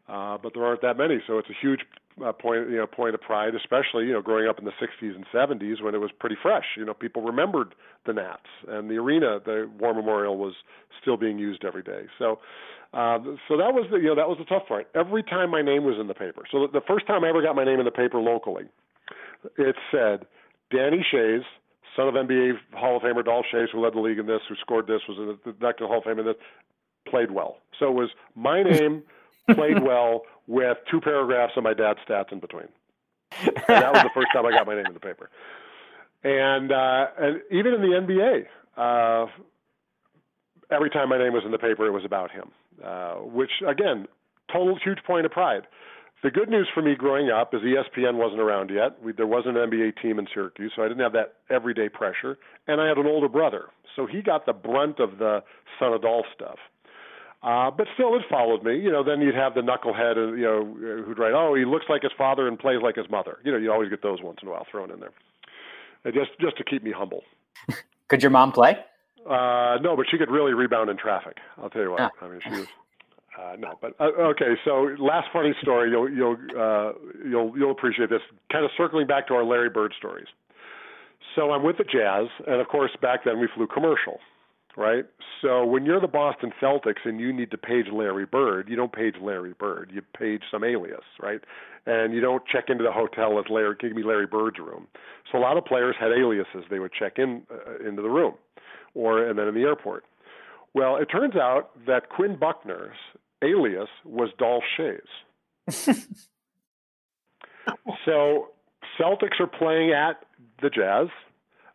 [0.08, 1.80] uh, but there aren't that many, so it's a huge
[2.24, 5.14] uh, point, you know, point of pride, especially you know, growing up in the '60s
[5.14, 6.64] and '70s when it was pretty fresh.
[6.76, 7.74] You know, people remembered
[8.06, 10.54] the Nats and the arena, the War Memorial was
[11.00, 12.02] still being used every day.
[12.18, 12.38] So,
[12.92, 14.88] uh, so that was the you know that was the tough part.
[14.94, 17.56] Every time my name was in the paper, so the first time I ever got
[17.56, 18.64] my name in the paper locally,
[19.56, 20.26] it said
[20.70, 21.42] Danny Schayes,
[21.96, 24.54] son of NBA Hall of Famer Dolph Schayes, who led the league in this, who
[24.56, 26.36] scored this, was in the, the Hall of Fame in this,
[27.08, 27.56] played well.
[27.78, 29.02] So it was my name
[29.52, 32.68] played well with two paragraphs of my dad's stats in between.
[33.42, 35.30] And that was the first time I got my name in the paper.
[36.22, 39.26] And uh, and even in the NBA, uh,
[40.70, 42.50] every time my name was in the paper, it was about him.
[42.82, 44.06] Uh, which again,
[44.52, 45.62] total huge point of pride.
[46.22, 49.02] The good news for me growing up is ESPN wasn't around yet.
[49.02, 52.38] We, there wasn't an NBA team in Syracuse, so I didn't have that everyday pressure.
[52.66, 55.42] And I had an older brother, so he got the brunt of the
[55.78, 56.56] son of Dolph stuff.
[57.44, 58.78] Uh, but still, it followed me.
[58.78, 61.84] You know, then you'd have the knucklehead, uh, you know, who'd write, "Oh, he looks
[61.90, 64.38] like his father and plays like his mother." You know, you always get those once
[64.40, 65.12] in a while thrown in there,
[66.04, 67.22] and just just to keep me humble.
[68.08, 68.78] could your mom play?
[69.28, 71.36] Uh, no, but she could really rebound in traffic.
[71.58, 72.00] I'll tell you what.
[72.00, 72.10] Ah.
[72.22, 72.66] I mean, she was.
[73.38, 74.54] Uh, no, but uh, okay.
[74.64, 75.90] So, last funny story.
[75.90, 76.92] You'll you'll uh,
[77.28, 78.22] you'll you'll appreciate this.
[78.50, 80.28] Kind of circling back to our Larry Bird stories.
[81.34, 84.20] So I'm with the Jazz, and of course, back then we flew commercial
[84.76, 85.04] right?
[85.40, 88.92] So when you're the Boston Celtics and you need to page Larry Bird, you don't
[88.92, 89.90] page Larry Bird.
[89.92, 91.40] You page some alias, right?
[91.86, 94.86] And you don't check into the hotel as Larry, give me Larry Bird's room.
[95.30, 96.64] So a lot of players had aliases.
[96.70, 98.34] They would check in uh, into the room,
[98.94, 100.04] or and then in the airport.
[100.72, 102.96] Well, it turns out that Quinn Buckner's
[103.42, 105.00] alias was Dolph Schayes.
[108.04, 108.48] so
[108.98, 110.24] Celtics are playing at
[110.62, 111.08] the Jazz.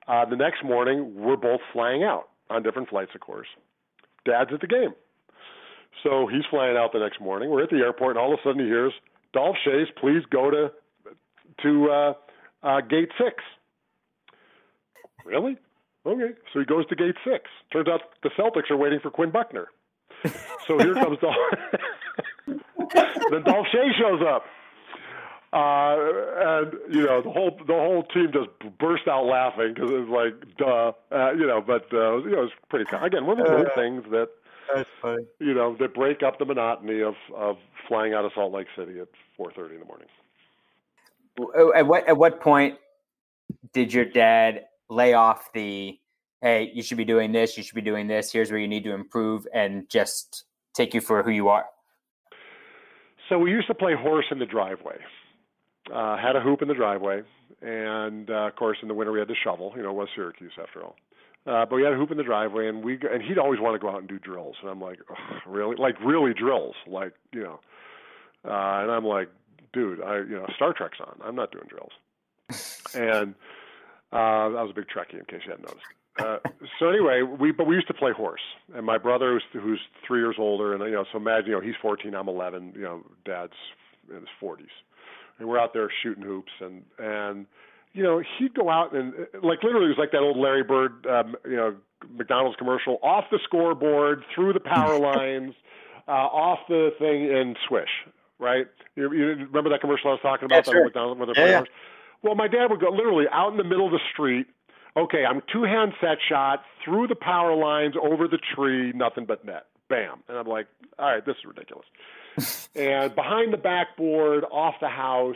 [0.07, 3.47] Uh, the next morning, we're both flying out on different flights, of course.
[4.25, 4.93] Dad's at the game.
[6.03, 7.49] So he's flying out the next morning.
[7.49, 8.93] We're at the airport, and all of a sudden he hears,
[9.33, 10.71] Dolph Schayes, please go to
[11.63, 12.13] to uh,
[12.63, 13.43] uh, gate six.
[15.25, 15.57] really?
[16.05, 16.33] Okay.
[16.53, 17.45] So he goes to gate six.
[17.73, 19.67] Turns out the Celtics are waiting for Quinn Buckner.
[20.67, 21.35] So here comes Dolph.
[22.47, 24.43] then Dolph Schayes shows up.
[25.51, 25.97] Uh,
[26.37, 30.09] and you know the whole the whole team just burst out laughing because it was
[30.09, 31.59] like duh, uh, you know.
[31.59, 32.85] But uh, you know, it was pretty.
[32.95, 34.27] Again, one of those uh, things that
[34.73, 35.23] that's funny.
[35.39, 38.99] you know that break up the monotony of of flying out of Salt Lake City
[38.99, 39.07] at
[39.39, 40.07] 4:30 in the morning.
[41.75, 42.77] At what at what point
[43.73, 45.97] did your dad lay off the
[46.41, 48.83] hey, you should be doing this, you should be doing this, here's where you need
[48.83, 51.65] to improve, and just take you for who you are?
[53.27, 54.97] So we used to play horse in the driveway.
[55.93, 57.21] Uh, had a hoop in the driveway,
[57.61, 59.73] and uh, of course in the winter we had to shovel.
[59.75, 60.95] You know, it was Syracuse after all.
[61.45, 63.73] Uh, but we had a hoop in the driveway, and we and he'd always want
[63.73, 64.99] to go out and do drills, and I'm like,
[65.47, 67.59] really, like really drills, like you know,
[68.45, 69.29] uh, and I'm like,
[69.73, 71.91] dude, I you know Star Trek's on, I'm not doing drills,
[72.93, 73.35] and
[74.11, 75.85] uh, I was a big Trekkie in case you hadn't noticed.
[76.19, 76.37] Uh,
[76.79, 78.41] so anyway, we but we used to play horse,
[78.75, 81.61] and my brother who's who's three years older, and you know, so imagine you know
[81.61, 83.53] he's 14, I'm 11, you know, dad's
[84.09, 84.65] in his 40s,
[85.39, 87.45] and we're out there shooting hoops, and and
[87.93, 91.05] you know he'd go out and like literally it was like that old Larry Bird,
[91.07, 91.75] um, you know,
[92.17, 95.53] McDonald's commercial, off the scoreboard, through the power lines,
[96.07, 97.89] uh, off the thing, and swish,
[98.39, 98.67] right?
[98.95, 100.65] You, you remember that commercial I was talking about?
[100.65, 100.83] That sure.
[100.85, 101.63] McDonald's where yeah, yeah.
[102.21, 104.47] Well, my dad would go literally out in the middle of the street
[104.97, 109.45] okay, I'm two hand set shot through the power lines over the tree, nothing but
[109.45, 109.65] net.
[109.89, 110.23] Bam.
[110.27, 110.67] And I'm like,
[110.97, 111.85] all right, this is ridiculous.
[112.75, 115.35] and behind the backboard, off the house,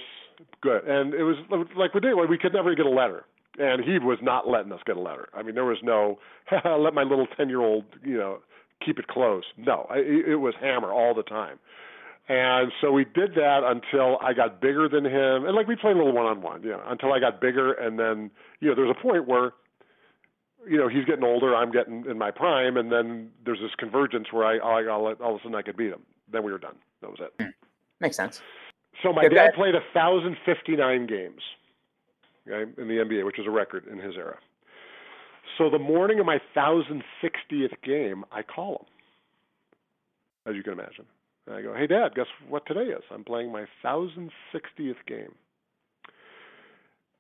[0.61, 0.85] good.
[0.85, 1.37] And it was
[1.75, 2.29] like we ridiculous.
[2.29, 3.25] We could never get a letter.
[3.59, 5.29] And he was not letting us get a letter.
[5.33, 6.19] I mean, there was no,
[6.65, 8.39] let my little 10 year old, you know,
[8.83, 9.43] keep it close.
[9.57, 11.59] No, it was hammer all the time.
[12.29, 15.95] And so we did that until I got bigger than him, and like we played
[15.95, 18.31] a little one on one, you know, until I got bigger, and then
[18.61, 19.51] you know, there's a point where,
[20.67, 24.27] you know, he's getting older, I'm getting in my prime, and then there's this convergence
[24.31, 26.01] where I, I all, all of a sudden I could beat him.
[26.31, 26.75] Then we were done.
[27.01, 27.33] That was it.
[27.39, 27.49] Hmm.
[27.99, 28.41] Makes sense.
[29.01, 31.41] So my dad played 1,059 games,
[32.47, 34.37] okay, in the NBA, which was a record in his era.
[35.57, 38.87] So the morning of my 1,060th game, I call
[40.45, 41.05] him, as you can imagine.
[41.45, 43.03] And I go, hey, Dad, guess what today is?
[43.11, 45.33] I'm playing my 1060th game.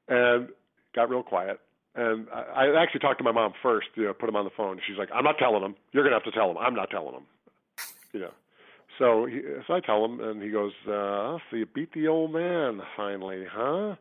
[0.07, 0.49] And
[0.95, 1.59] got real quiet.
[1.95, 4.51] And I, I actually talked to my mom first, you know, put him on the
[4.55, 4.79] phone.
[4.87, 5.75] She's like, I'm not telling him.
[5.91, 6.57] You're going to have to tell him.
[6.57, 7.23] I'm not telling him.
[8.13, 8.31] You know.
[8.99, 12.33] So, he, so I tell him, and he goes, uh, so you beat the old
[12.33, 13.95] man finally, huh?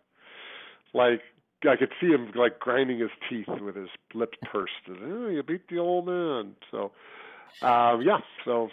[0.94, 1.20] Like,
[1.68, 4.72] I could see him like grinding his teeth with his lips pursed.
[4.88, 6.56] Oh, you beat the old man.
[6.70, 6.92] So,
[7.62, 8.18] um, yeah.
[8.44, 8.68] So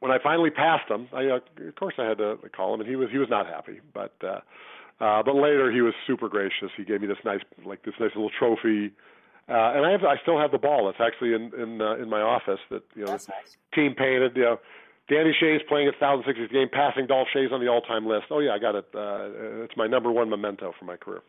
[0.00, 2.88] when I finally passed him, I, uh, of course I had to call him, and
[2.88, 3.80] he was he was not happy.
[3.92, 4.40] But uh,
[5.00, 6.70] uh, but later he was super gracious.
[6.76, 8.92] He gave me this nice like this nice little trophy,
[9.48, 10.88] uh, and I have I still have the ball.
[10.90, 13.56] It's actually in in uh, in my office that you know That's nice.
[13.74, 14.36] team painted.
[14.36, 14.60] You know,
[15.08, 18.26] Danny Schayes playing at 1060th game, passing Dolph Schayes on the all-time list.
[18.30, 18.86] Oh yeah, I got it.
[18.94, 21.22] Uh, it's my number one memento for my career.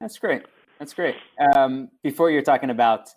[0.00, 0.42] That's great.
[0.80, 1.14] That's great.
[1.54, 3.08] Um, before you're talking about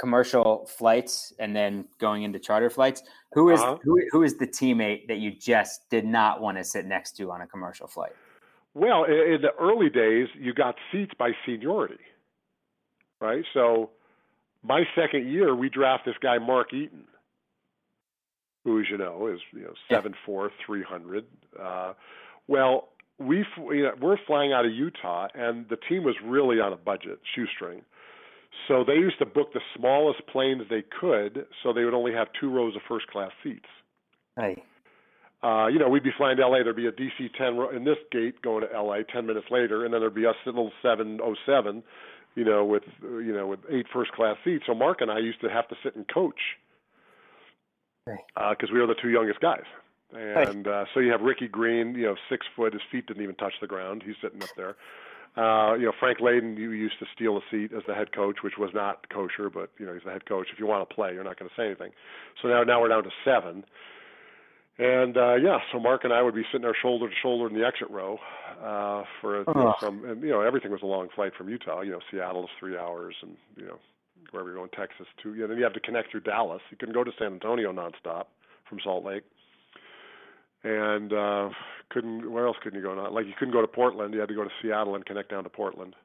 [0.00, 3.02] commercial flights and then going into charter flights,
[3.34, 3.78] who is, Uh-huh.
[3.84, 7.30] who, who is the teammate that you just did not want to sit next to
[7.30, 8.12] on a commercial flight?
[8.74, 12.00] Well, in, the early days, you got seats by seniority,
[13.20, 13.44] right?
[13.52, 13.90] So,
[14.62, 17.04] my second year, we draft this guy Mark Eaton,
[18.64, 21.26] who, as you know, is you know seven four, three hundred.
[21.60, 21.92] Uh,
[22.48, 26.72] well, we you know, we're flying out of Utah, and the team was really on
[26.72, 27.82] a budget, shoestring.
[28.68, 32.28] So they used to book the smallest planes they could, so they would only have
[32.38, 33.66] two rows of first class seats.
[34.36, 34.62] Hey,
[35.42, 36.62] Uh, you know, we'd be flying to LA.
[36.62, 39.84] There'd be a DC 10 ro- in this gate going to LA 10 minutes later,
[39.84, 41.82] and then there'd be us little 707,
[42.36, 44.64] you know, with uh, you know with eight first class seats.
[44.66, 46.40] So Mark and I used to have to sit and coach
[48.06, 48.18] Right.
[48.50, 49.64] because we were the two youngest guys.
[50.14, 52.72] And uh, so you have Ricky Green, you know, six foot.
[52.74, 54.02] His feet didn't even touch the ground.
[54.04, 54.76] He's sitting up there.
[55.34, 58.42] Uh, you know, Frank Layden, you used to steal a seat as the head coach,
[58.44, 60.48] which was not kosher, but you know, he's the head coach.
[60.52, 61.92] If you want to play, you're not going to say anything.
[62.42, 63.64] So now, now we're down to seven.
[64.82, 67.54] And uh, yeah, so Mark and I would be sitting there shoulder to shoulder in
[67.58, 68.18] the exit row
[68.62, 71.82] uh, for you know, some, and you know, everything was a long flight from Utah.
[71.82, 73.78] You know, Seattle is three hours, and you know,
[74.30, 75.34] wherever you're going, Texas too.
[75.34, 76.62] You know, then you have to connect through Dallas.
[76.70, 78.24] You couldn't go to San Antonio nonstop
[78.68, 79.22] from Salt Lake
[80.64, 81.50] and uh
[81.90, 84.28] couldn't where else couldn't you go not like you couldn't go to portland you had
[84.28, 85.96] to go to seattle and connect down to portland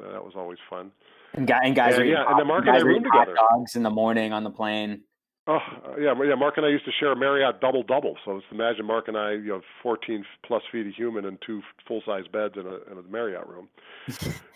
[0.00, 0.92] uh, that was always fun
[1.34, 3.34] and, guy, and guys Yeah, are yeah, and hot- Mark and I roomed together.
[3.34, 5.00] dogs in the morning on the plane.
[5.46, 5.58] Oh
[6.00, 6.34] yeah, yeah.
[6.36, 8.16] Mark and I used to share a Marriott double double.
[8.24, 11.60] So just imagine Mark and I, you know, 14 plus feet of human and two
[11.86, 13.68] full size beds in a in a Marriott room.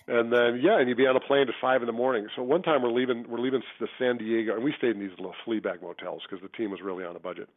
[0.08, 2.28] and then yeah, and you'd be on a plane at five in the morning.
[2.34, 5.10] So one time we're leaving we're leaving the San Diego, and we stayed in these
[5.18, 7.50] little flea bag motels because the team was really on a budget.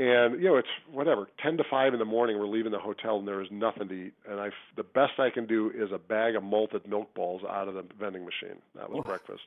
[0.00, 2.38] And you know, it's whatever, 10 to 5 in the morning.
[2.38, 4.14] We're leaving the hotel, and there is nothing to eat.
[4.26, 7.68] And I, the best I can do is a bag of malted milk balls out
[7.68, 8.62] of the vending machine.
[8.74, 9.42] That was breakfast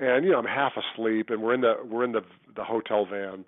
[0.00, 2.22] and you know I'm half asleep, and we're in the we're in the
[2.56, 3.44] the hotel van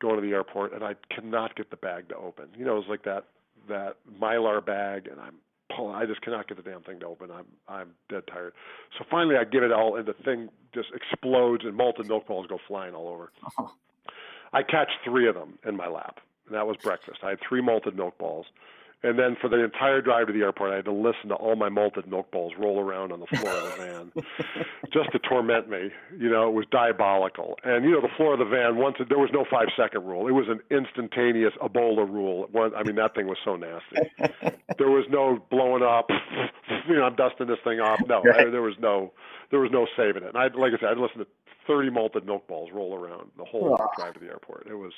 [0.00, 2.48] going to the airport, and I cannot get the bag to open.
[2.56, 3.24] You know, it's like that
[3.68, 5.36] that mylar bag, and I'm
[5.74, 5.94] pulling.
[5.94, 7.30] I just cannot get the damn thing to open.
[7.30, 8.52] I'm I'm dead tired.
[8.98, 12.46] So finally, I give it all, and the thing just explodes, and malted milk balls
[12.46, 13.32] go flying all over.
[14.52, 17.18] I catch three of them in my lap, and that was breakfast.
[17.22, 18.46] I had three malted milk balls.
[19.04, 21.56] And then for the entire drive to the airport, I had to listen to all
[21.56, 24.12] my malted milk balls roll around on the floor of the van
[24.94, 25.90] just to torment me.
[26.16, 27.58] You know, it was diabolical.
[27.64, 30.06] And, you know, the floor of the van, once it, there was no five second
[30.06, 32.48] rule, it was an instantaneous Ebola rule.
[32.74, 34.10] I mean, that thing was so nasty.
[34.78, 36.08] there was no blowing up,
[36.88, 38.00] you know, I'm dusting this thing off.
[38.08, 39.12] No, I, there was no,
[39.50, 40.34] there was no saving it.
[40.34, 41.26] And I, like I said, I listened to
[41.66, 44.66] 30 malted milk balls roll around the whole drive to the airport.
[44.66, 44.92] It was,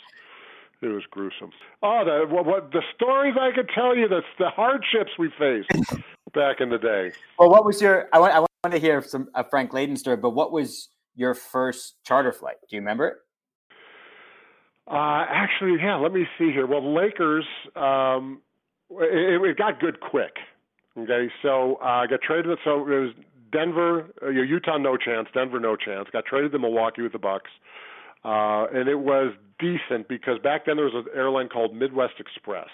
[0.82, 1.50] it was gruesome.
[1.82, 5.70] Oh, the what, what the stories I could tell you, the the hardships we faced
[6.34, 7.12] back in the day.
[7.38, 8.08] Well, what was your?
[8.12, 11.34] I want I want to hear some a Frank Layden story, but what was your
[11.34, 12.56] first charter flight?
[12.68, 13.16] Do you remember it?
[14.88, 15.96] Uh, actually, yeah.
[15.96, 16.66] Let me see here.
[16.66, 18.40] Well, the Lakers, um,
[18.90, 20.36] it, it got good quick.
[20.96, 22.58] Okay, so uh, I got traded.
[22.64, 23.10] So it was
[23.52, 25.28] Denver, uh, Utah, no chance.
[25.34, 26.08] Denver, no chance.
[26.12, 27.50] Got traded to Milwaukee with the Bucks.
[28.26, 32.68] Uh, and it was decent because back then there was an airline called Midwest Express.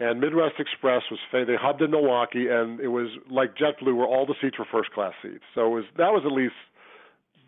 [0.00, 4.26] And Midwest Express was they hubbed in Milwaukee, and it was like JetBlue, where all
[4.26, 5.44] the seats were first class seats.
[5.54, 6.54] So it was that was at least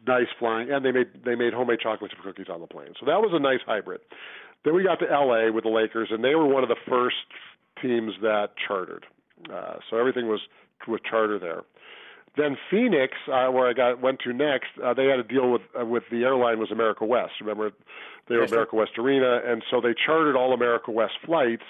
[0.06, 2.92] nice flying, and they made they made homemade chocolate chip cookies on the plane.
[3.00, 4.00] So that was a nice hybrid.
[4.64, 7.16] Then we got to LA with the Lakers, and they were one of the first
[7.80, 9.06] teams that chartered.
[9.52, 10.40] Uh, so everything was
[10.86, 11.62] with charter there.
[12.36, 15.62] Then Phoenix, uh, where I got went to next, uh, they had a deal with
[15.78, 17.32] uh, with the airline was America West.
[17.40, 17.72] Remember,
[18.28, 21.64] they were yes, America West Arena, and so they chartered all America West flights.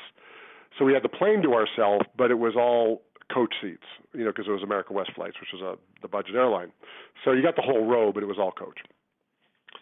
[0.79, 3.03] So we had the plane to ourselves, but it was all
[3.33, 3.83] coach seats,
[4.15, 6.71] you know, because it was America West flights, which was a the budget airline.
[7.25, 8.79] So you got the whole row, but it was all coach.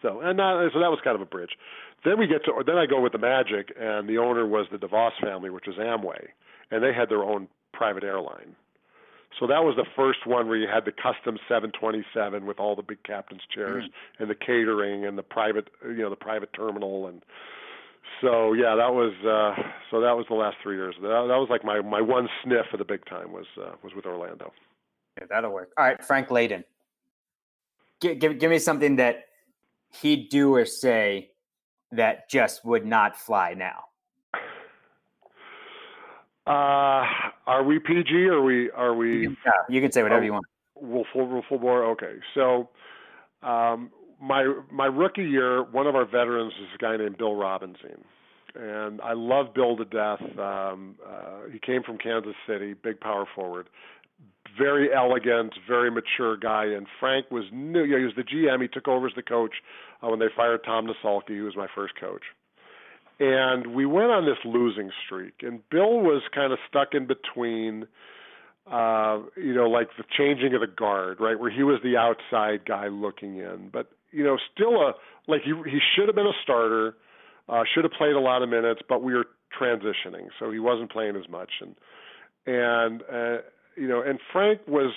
[0.01, 1.51] So and that, so that was kind of a bridge.
[2.03, 4.77] Then we get to then I go with the Magic, and the owner was the
[4.77, 6.29] DeVos family, which is Amway,
[6.71, 8.55] and they had their own private airline.
[9.39, 12.83] So that was the first one where you had the custom 727 with all the
[12.83, 14.23] big captain's chairs mm-hmm.
[14.23, 17.23] and the catering and the private, you know, the private terminal and
[18.19, 19.55] so yeah, that was uh
[19.89, 20.95] so that was the last 3 years.
[21.01, 23.93] That, that was like my my one sniff of the big time was uh, was
[23.95, 24.51] with Orlando.
[25.19, 25.71] Yeah, that'll work.
[25.77, 26.63] All right, Frank Layden.
[27.99, 29.25] Give, give give me something that
[30.01, 31.31] he'd do or say
[31.91, 33.85] that just would not fly now.
[36.47, 37.05] Uh,
[37.45, 39.27] are we PG or are we are we?
[39.27, 40.45] Yeah, you can say whatever you want.
[40.75, 41.85] We'll full we'll full bore.
[41.91, 42.69] Okay, so
[43.43, 48.03] um, my my rookie year, one of our veterans is a guy named Bill Robinzine,
[48.55, 50.21] and I love Bill to death.
[50.39, 53.69] Um, uh, he came from Kansas City, big power forward,
[54.57, 56.65] very elegant, very mature guy.
[56.65, 57.83] And Frank was new.
[57.83, 58.63] You know, he was the GM.
[58.63, 59.53] He took over as the coach
[60.01, 62.23] uh, when they fired Tom Nissalke, who was my first coach
[63.21, 67.85] and we went on this losing streak and bill was kind of stuck in between
[68.69, 72.65] uh you know like the changing of the guard right where he was the outside
[72.65, 73.69] guy looking in.
[73.71, 74.93] But you know still a
[75.27, 76.95] like he he should have been a starter
[77.47, 79.27] uh should have played a lot of minutes but we were
[79.59, 81.51] transitioning so he wasn't playing as much.
[81.61, 81.75] And
[82.47, 83.41] and uh
[83.77, 84.93] you know and frank was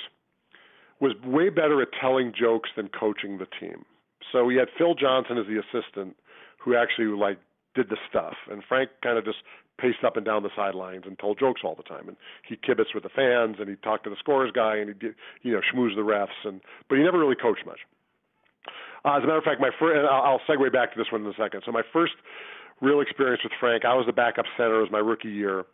[0.99, 3.85] was way better at telling jokes than coaching the team.
[4.33, 6.17] So we had phil johnson as the assistant
[6.59, 7.39] who actually like
[7.75, 8.35] did the stuff.
[8.51, 9.39] And Frank kind of just
[9.79, 12.09] paced up and down the sidelines and told jokes all the time.
[12.09, 12.17] And
[12.47, 15.15] he kibitzed with the fans and he talked to the scores guy and he did,
[15.43, 16.39] you know, schmooze the refs.
[16.45, 17.81] And but he never really coached much.
[19.05, 21.29] Uh, as a matter of fact, my first, I'll segue back to this one in
[21.29, 21.63] a second.
[21.67, 22.15] So my first
[22.81, 24.79] real experience with Frank, I was the backup center.
[24.79, 25.65] It was my rookie year.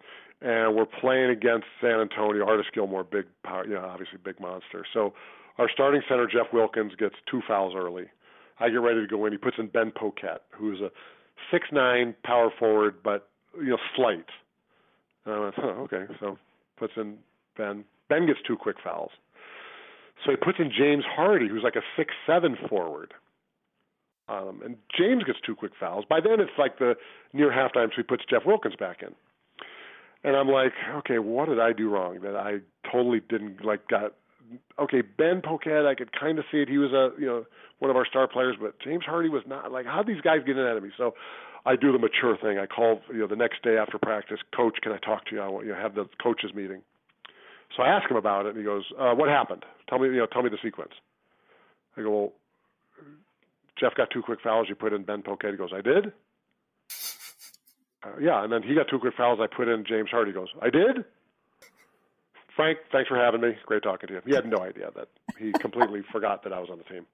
[0.42, 2.46] And we're playing against San Antonio.
[2.46, 4.84] Artis Gilmore, big power, you know, obviously big monster.
[4.92, 5.12] So
[5.58, 8.06] our starting center, Jeff Wilkins, gets two fouls early.
[8.58, 9.32] I get ready to go in.
[9.32, 10.90] He puts in Ben Poquette, who's a
[11.50, 14.26] six nine power forward, but you know slight.
[15.24, 16.04] And I went, oh, okay.
[16.20, 16.38] So
[16.78, 17.18] puts in
[17.56, 17.84] Ben.
[18.08, 19.10] Ben gets two quick fouls.
[20.24, 23.14] So he puts in James Hardy, who's like a six seven forward.
[24.28, 26.04] Um, and James gets two quick fouls.
[26.08, 26.94] By then it's like the
[27.32, 29.14] near halftime, so he puts Jeff Wilkins back in.
[30.22, 32.58] And I'm like, okay, what did I do wrong that I
[32.90, 34.14] totally didn't like got
[34.78, 36.68] okay, Ben Poquette, I could kind of see it.
[36.68, 37.44] He was a you know
[37.78, 39.72] one of our star players, but James Hardy was not.
[39.72, 40.90] Like, how these guys get in at me?
[40.96, 41.14] So
[41.66, 42.58] I do the mature thing.
[42.58, 45.40] I call you know the next day after practice, Coach, can I talk to you?
[45.40, 46.82] I want you know have the coaches meeting.
[47.76, 49.64] So I ask him about it, and he goes, uh, "What happened?
[49.88, 50.92] Tell me, you know, tell me the sequence."
[51.96, 52.32] I go, "Well,
[53.78, 54.66] Jeff got two quick fouls.
[54.68, 56.12] You put in Ben Poquette." He goes, "I did."
[58.02, 59.40] Uh, yeah, and then he got two quick fouls.
[59.40, 60.30] I put in James Hardy.
[60.30, 61.04] He goes, "I did."
[62.56, 63.56] Frank, thanks for having me.
[63.66, 64.22] Great talking to you.
[64.26, 67.06] He had no idea that he completely forgot that I was on the team.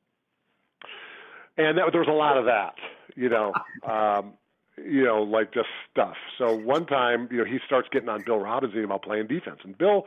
[1.57, 2.74] And that, there was a lot of that,
[3.14, 3.53] you know,
[3.89, 4.34] um,
[4.76, 6.16] you know, like just stuff.
[6.37, 9.76] So one time, you know, he starts getting on Bill Robinzine about playing defense, and
[9.76, 10.05] Bill,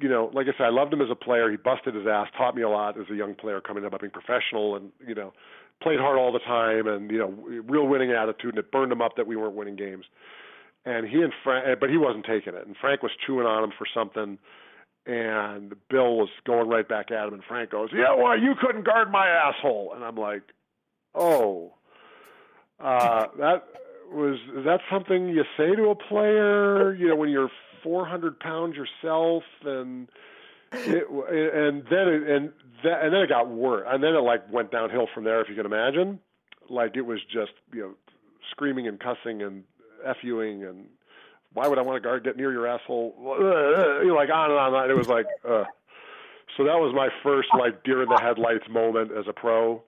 [0.00, 1.50] you know, like I said, I loved him as a player.
[1.50, 4.10] He busted his ass, taught me a lot as a young player coming up, being
[4.10, 5.32] professional, and you know,
[5.82, 7.32] played hard all the time, and you know,
[7.66, 10.04] real winning attitude, and it burned him up that we weren't winning games
[10.84, 12.66] and he and Frank, but he wasn't taking it.
[12.66, 14.38] And Frank was chewing on him for something,
[15.06, 17.34] and Bill was going right back at him.
[17.34, 20.42] And Frank goes, "Yeah, well, you couldn't guard my asshole." And I'm like,
[21.14, 21.74] "Oh,
[22.80, 23.64] uh, that
[24.10, 26.94] was is that something you say to a player?
[26.94, 27.50] You know, when you're
[27.82, 30.08] 400 pounds yourself, and
[30.72, 34.50] it, and then it, and that, and then it got worse, and then it like
[34.52, 35.40] went downhill from there.
[35.40, 36.20] If you can imagine,
[36.68, 37.94] like it was just you know
[38.50, 39.64] screaming and cussing and
[40.20, 40.86] FUing and
[41.52, 43.14] why would I want to guard get near your asshole?
[43.18, 44.90] You know, like on and on and on.
[44.90, 45.64] It was like, uh.
[46.56, 49.82] so that was my first like deer in the headlights moment as a pro.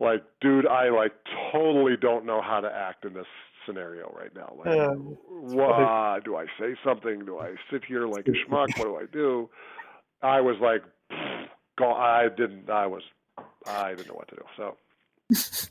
[0.00, 1.12] Like, dude, I like
[1.52, 3.26] totally don't know how to act in this
[3.64, 4.52] scenario right now.
[4.58, 4.90] Like,
[5.28, 7.24] what do I say something?
[7.24, 8.76] Do I sit here like a schmuck?
[8.78, 9.48] What do I do?
[10.22, 10.82] I was like,
[11.78, 11.92] go.
[11.92, 12.68] I didn't.
[12.68, 13.02] I was.
[13.66, 14.42] I didn't know what to do.
[14.56, 14.76] So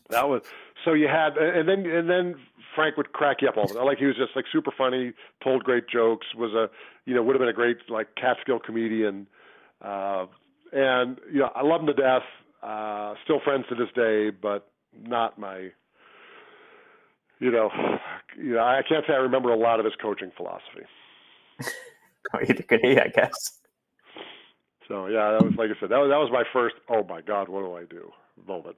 [0.10, 0.42] that was
[0.84, 2.36] so you had and then and then
[2.76, 3.86] Frank would crack you up all the time.
[3.86, 6.70] Like he was just like super funny, told great jokes, was a
[7.06, 9.28] you know would have been a great like Catskill comedian,
[9.82, 10.26] uh,
[10.72, 12.24] and you know I love him to death.
[12.64, 15.70] Uh, still friends to this day, but not my.
[17.40, 17.72] You know,
[18.38, 20.86] you know, I can't say I remember a lot of his coaching philosophy.
[22.48, 23.60] Either could he, I guess.
[24.88, 26.76] So yeah, that was like I said, that was that was my first.
[26.88, 28.12] Oh my God, what do I do?
[28.48, 28.78] Moment.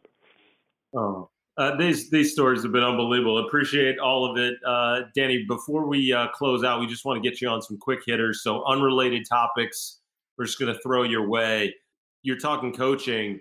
[0.95, 3.45] Oh, uh, these these stories have been unbelievable.
[3.45, 5.45] Appreciate all of it, uh, Danny.
[5.47, 8.41] Before we uh, close out, we just want to get you on some quick hitters.
[8.43, 9.99] So unrelated topics.
[10.37, 11.75] We're just going to throw your way.
[12.23, 13.39] You're talking coaching.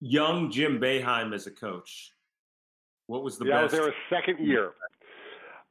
[0.00, 2.12] Young Jim Boeheim as a coach.
[3.06, 3.74] What was the yeah, best?
[3.74, 4.72] I was there a second year.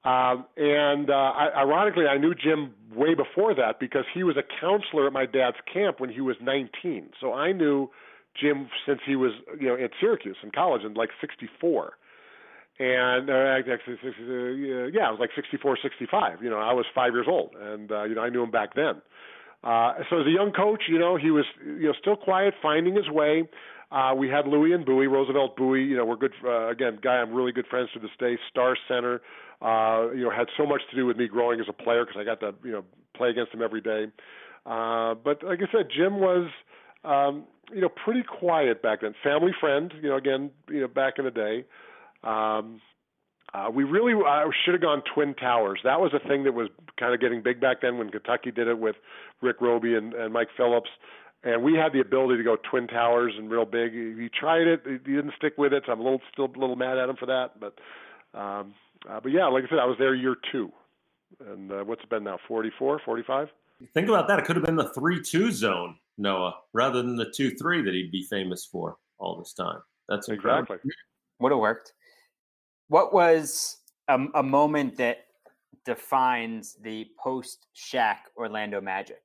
[0.05, 4.43] Um, and uh, I, ironically, I knew Jim way before that because he was a
[4.59, 7.11] counselor at my dad's camp when he was 19.
[7.21, 7.89] So I knew
[8.39, 11.93] Jim since he was you know at Syracuse in college in like '64,
[12.79, 13.97] and uh, actually,
[14.93, 16.41] yeah, I was like 64, 65.
[16.41, 18.75] You know, I was five years old, and uh, you know I knew him back
[18.75, 19.01] then.
[19.63, 22.95] Uh, so as a young coach, you know, he was you know still quiet, finding
[22.95, 23.43] his way.
[23.91, 25.85] Uh, we had Louis and Bouie, Roosevelt Bouie.
[25.87, 26.33] You know, we're good.
[26.43, 28.37] Uh, again, guy I'm really good friends to this day.
[28.49, 29.21] Star center.
[29.61, 32.19] Uh, you know, had so much to do with me growing as a player because
[32.19, 32.83] I got to you know
[33.15, 34.05] play against him every day.
[34.65, 36.49] Uh, but like I said, Jim was
[37.03, 39.13] um, you know, pretty quiet back then.
[39.23, 41.65] Family friend, you know, again, you know, back in the day.
[42.23, 42.81] Um,
[43.53, 45.79] uh, we really uh, should have gone Twin Towers.
[45.83, 48.67] That was a thing that was kind of getting big back then when Kentucky did
[48.67, 48.95] it with
[49.41, 50.89] Rick Robey and, and Mike Phillips.
[51.43, 53.91] And we had the ability to go Twin Towers and real big.
[53.93, 54.81] He tried it.
[54.85, 55.83] He didn't stick with it.
[55.85, 57.59] So I'm a little still a little mad at him for that.
[57.59, 57.77] But
[58.37, 58.73] um,
[59.07, 60.71] uh, but yeah, like I said, I was there year two.
[61.45, 62.37] And uh, what's it been now?
[62.47, 63.49] 44, 45?
[63.93, 64.39] Think about that.
[64.39, 67.93] It could have been the 3 2 zone Noah rather than the two three that
[67.93, 69.79] he'd be famous for all this time.
[70.09, 70.73] That's incredible.
[70.73, 70.91] exactly
[71.39, 71.93] would have worked.
[72.87, 75.25] What was a, a moment that
[75.85, 79.21] defines the post Shaq Orlando Magic?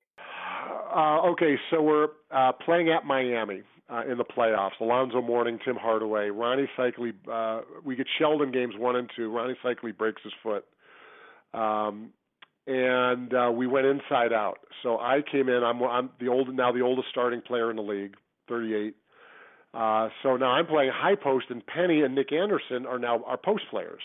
[0.94, 4.80] Uh, okay, so we're uh, playing at Miami uh, in the playoffs.
[4.80, 7.12] Alonzo Mourning, Tim Hardaway, Ronnie Seikaly.
[7.30, 9.30] Uh, we get shelled in games one and two.
[9.30, 10.64] Ronnie Seikaly breaks his foot.
[11.54, 12.10] Um,
[12.68, 14.58] and uh, we went inside out.
[14.82, 15.64] So I came in.
[15.64, 18.14] I'm, I'm the old now the oldest starting player in the league,
[18.48, 18.94] 38.
[19.72, 23.38] Uh, so now I'm playing high post, and Penny and Nick Anderson are now our
[23.38, 24.02] post players.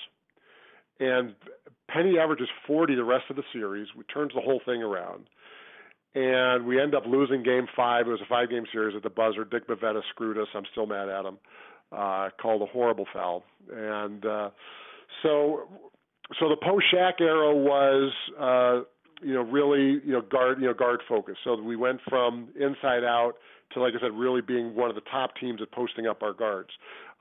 [0.99, 1.35] And
[1.89, 3.87] Penny averages 40 the rest of the series.
[3.97, 5.25] We turns the whole thing around,
[6.15, 8.07] and we end up losing Game Five.
[8.07, 9.43] It was a five-game series at the buzzer.
[9.43, 10.47] Dick Bavetta screwed us.
[10.55, 11.37] I'm still mad at him.
[11.91, 14.49] Uh, called a horrible foul, and uh,
[15.21, 15.67] so
[16.39, 18.81] so the post Shaq era was uh,
[19.21, 21.35] you know really you know guard you know guard focus.
[21.43, 23.33] So we went from inside out
[23.73, 26.33] to like I said, really being one of the top teams at posting up our
[26.33, 26.69] guards.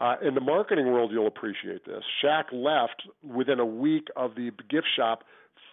[0.00, 2.02] Uh, in the marketing world, you'll appreciate this.
[2.22, 5.24] Shaq left within a week of the gift shop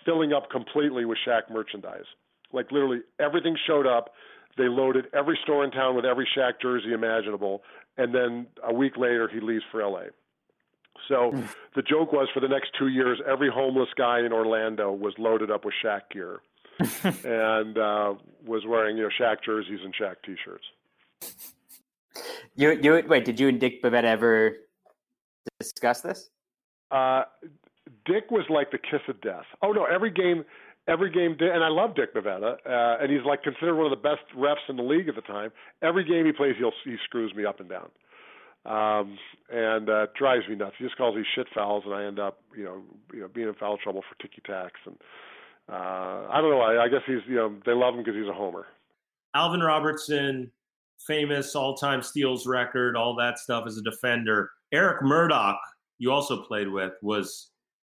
[0.05, 2.05] filling up completely with Shaq merchandise.
[2.53, 4.11] Like literally everything showed up.
[4.57, 7.63] They loaded every store in town with every Shaq jersey imaginable,
[7.97, 10.05] and then a week later he leaves for LA.
[11.07, 11.43] So hmm.
[11.75, 15.51] the joke was for the next two years, every homeless guy in Orlando was loaded
[15.51, 16.41] up with Shaq gear
[17.03, 20.65] and uh, was wearing you know Shaq jerseys and Shaq T-shirts.
[22.55, 23.25] You you wait?
[23.25, 24.57] Did you and Dick Bavetta ever
[25.59, 26.29] discuss this?
[26.91, 27.23] Uh,
[28.05, 29.45] Dick was like the kiss of death.
[29.61, 30.43] Oh no, every game,
[30.87, 34.01] every game, and I love Dick Bavetta, uh, and he's like considered one of the
[34.01, 35.51] best refs in the league at the time.
[35.81, 37.89] Every game he plays, he'll he screws me up and down,
[38.69, 39.17] um,
[39.51, 40.75] and uh, drives me nuts.
[40.77, 43.47] He just calls these shit fouls, and I end up, you know, you know, being
[43.47, 44.95] in foul trouble for ticky tacks, and
[45.67, 46.61] uh, I don't know.
[46.61, 48.67] I, I guess he's, you know, they love him because he's a homer.
[49.35, 50.51] Alvin Robertson,
[51.05, 54.51] famous all-time steals record, all that stuff as a defender.
[54.71, 55.59] Eric Murdock,
[55.97, 57.51] you also played with, was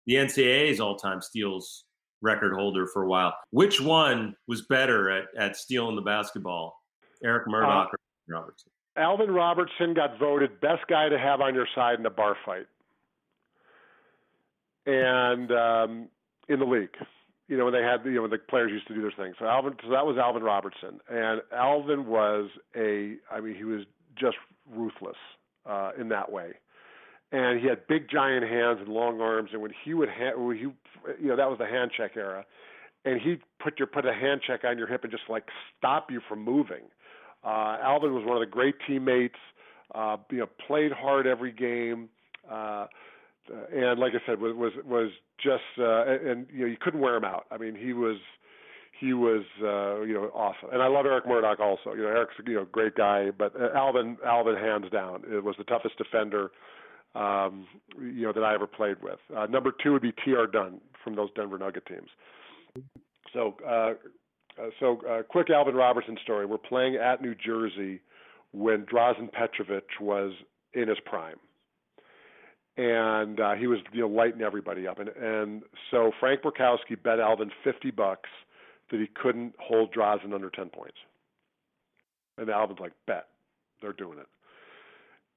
[0.06, 1.84] the NCAA's all-time steals
[2.20, 3.34] record holder for a while.
[3.50, 6.74] Which one was better at, at stealing the basketball,
[7.24, 7.96] Eric Murdock uh,
[8.32, 8.71] or Robertson?
[8.96, 12.66] Alvin Robertson got voted best guy to have on your side in a bar fight,
[14.86, 16.08] and um,
[16.48, 16.94] in the league.
[17.48, 19.34] You know when they had you know when the players used to do their thing.
[19.38, 23.16] So Alvin, so that was Alvin Robertson, and Alvin was a.
[23.30, 23.82] I mean, he was
[24.18, 24.36] just
[24.70, 25.16] ruthless
[25.66, 26.52] uh, in that way
[27.32, 30.56] and he had big giant hands and long arms and when he would ha- when
[30.56, 30.62] he
[31.20, 32.44] you know that was the hand check era
[33.04, 35.44] and he put your put a hand check on your hip and just like
[35.76, 36.82] stop you from moving
[37.44, 39.38] uh alvin was one of the great teammates
[39.94, 42.08] uh you know played hard every game
[42.50, 42.86] uh
[43.72, 45.10] and like i said was was was
[45.42, 48.18] just uh and, you know you couldn't wear him out i mean he was
[49.00, 52.34] he was uh you know awesome and i love eric murdock also you know eric's
[52.46, 56.50] you know great guy but uh, alvin alvin hands down it was the toughest defender
[57.14, 57.66] um,
[58.00, 59.18] you know that I ever played with.
[59.36, 60.46] Uh, number two would be T.R.
[60.46, 62.08] Dunn from those Denver Nugget teams.
[63.32, 63.94] So, uh,
[64.60, 66.46] uh, so uh, quick Alvin Robertson story.
[66.46, 68.00] We're playing at New Jersey
[68.52, 70.32] when Drazen Petrovic was
[70.74, 71.36] in his prime,
[72.76, 74.98] and uh, he was you know lighting everybody up.
[74.98, 78.30] And and so Frank Brickowski bet Alvin fifty bucks
[78.90, 80.98] that he couldn't hold Drazen under ten points.
[82.38, 83.28] And Alvin's like, bet,
[83.80, 84.26] they're doing it.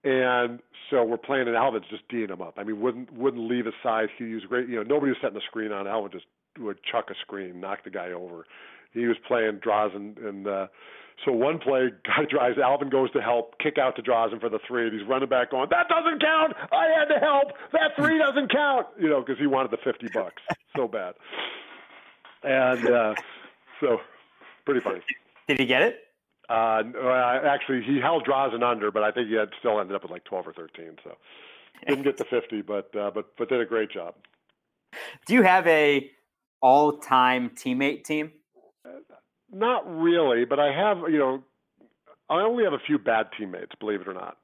[0.08, 0.60] And
[0.90, 2.56] so we're playing, and Alvin's just D'ing him up.
[2.58, 4.10] I mean, wouldn't wouldn't leave his side.
[4.18, 4.70] He was great.
[4.70, 5.88] You know, nobody was setting the screen on.
[5.88, 6.26] Alvin just
[6.60, 8.46] would chuck a screen, knock the guy over.
[8.96, 10.68] He was playing Drazen, and uh,
[11.24, 12.58] so one play, guy drives.
[12.58, 15.52] Alvin goes to help, kick out to Drazen for the three, and he's running back
[15.52, 16.54] going, "That doesn't count.
[16.72, 17.52] I had to help.
[17.74, 20.42] That three doesn't count." You know, because he wanted the fifty bucks
[20.76, 21.16] so bad.
[22.44, 23.16] And uh,
[23.80, 24.00] so,
[24.66, 25.02] pretty funny.
[25.48, 26.00] Did he get it?
[26.48, 26.84] Uh,
[27.46, 30.24] actually, he held Drazen under, but I think he had still ended up with like
[30.26, 30.98] 12 or 13.
[31.04, 31.16] So
[31.88, 34.16] didn't get the 50, but uh, but but did a great job.
[35.26, 36.10] Do you have a
[36.62, 38.32] all-time teammate team?
[39.52, 40.98] Not really, but I have.
[41.12, 41.44] You know,
[42.30, 44.38] I only have a few bad teammates, believe it or not.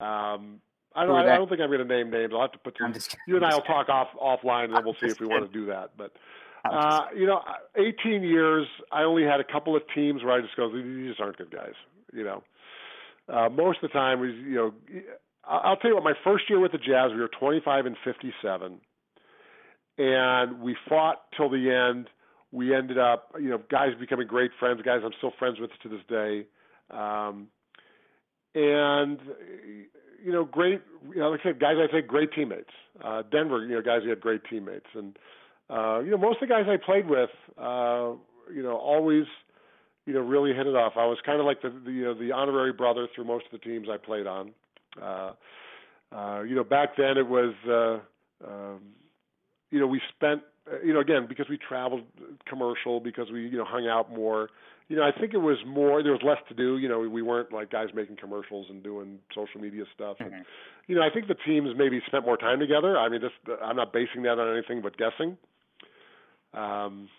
[0.00, 0.60] Um,
[0.94, 1.14] I don't.
[1.28, 2.32] I don't think I'm going to name names.
[2.34, 2.92] I'll have to put some.
[3.26, 5.58] you and I will talk off offline, and then we'll see if we want to
[5.58, 5.90] do that.
[5.96, 6.12] But
[6.64, 7.40] uh, you know,
[7.76, 11.20] 18 years, I only had a couple of teams where I just go, these just
[11.20, 11.74] aren't good guys.
[12.12, 12.42] You know,
[13.32, 14.72] uh, most of the time was, you know,
[15.44, 16.04] I'll tell you what.
[16.04, 18.80] My first year with the Jazz, we were 25 and 57,
[19.98, 22.08] and we fought till the end.
[22.52, 24.80] We ended up, you know, guys becoming great friends.
[24.82, 26.46] Guys I'm still friends with to this day,
[26.90, 27.48] um,
[28.54, 29.18] and
[30.24, 30.80] you know, great.
[31.14, 32.70] You know, like I said, guys I think great teammates.
[33.04, 35.18] Uh, Denver, you know, guys who had great teammates, and
[35.68, 38.12] uh, you know, most of the guys I played with, uh,
[38.52, 39.24] you know, always,
[40.06, 40.94] you know, really hit it off.
[40.96, 43.52] I was kind of like the, the you know the honorary brother through most of
[43.52, 44.52] the teams I played on.
[45.00, 45.32] Uh,
[46.10, 48.80] uh, you know, back then it was, uh, um,
[49.70, 52.02] you know, we spent, uh, you know, again because we traveled
[52.48, 54.48] commercial, because we you know hung out more.
[54.88, 56.02] You know, I think it was more.
[56.02, 56.78] There was less to do.
[56.78, 60.16] You know, we weren't like guys making commercials and doing social media stuff.
[60.18, 60.32] Mm-hmm.
[60.32, 60.44] And,
[60.86, 62.96] you know, I think the teams maybe spent more time together.
[62.96, 65.36] I mean, this I'm not basing that on anything but guessing.
[66.54, 67.10] Um,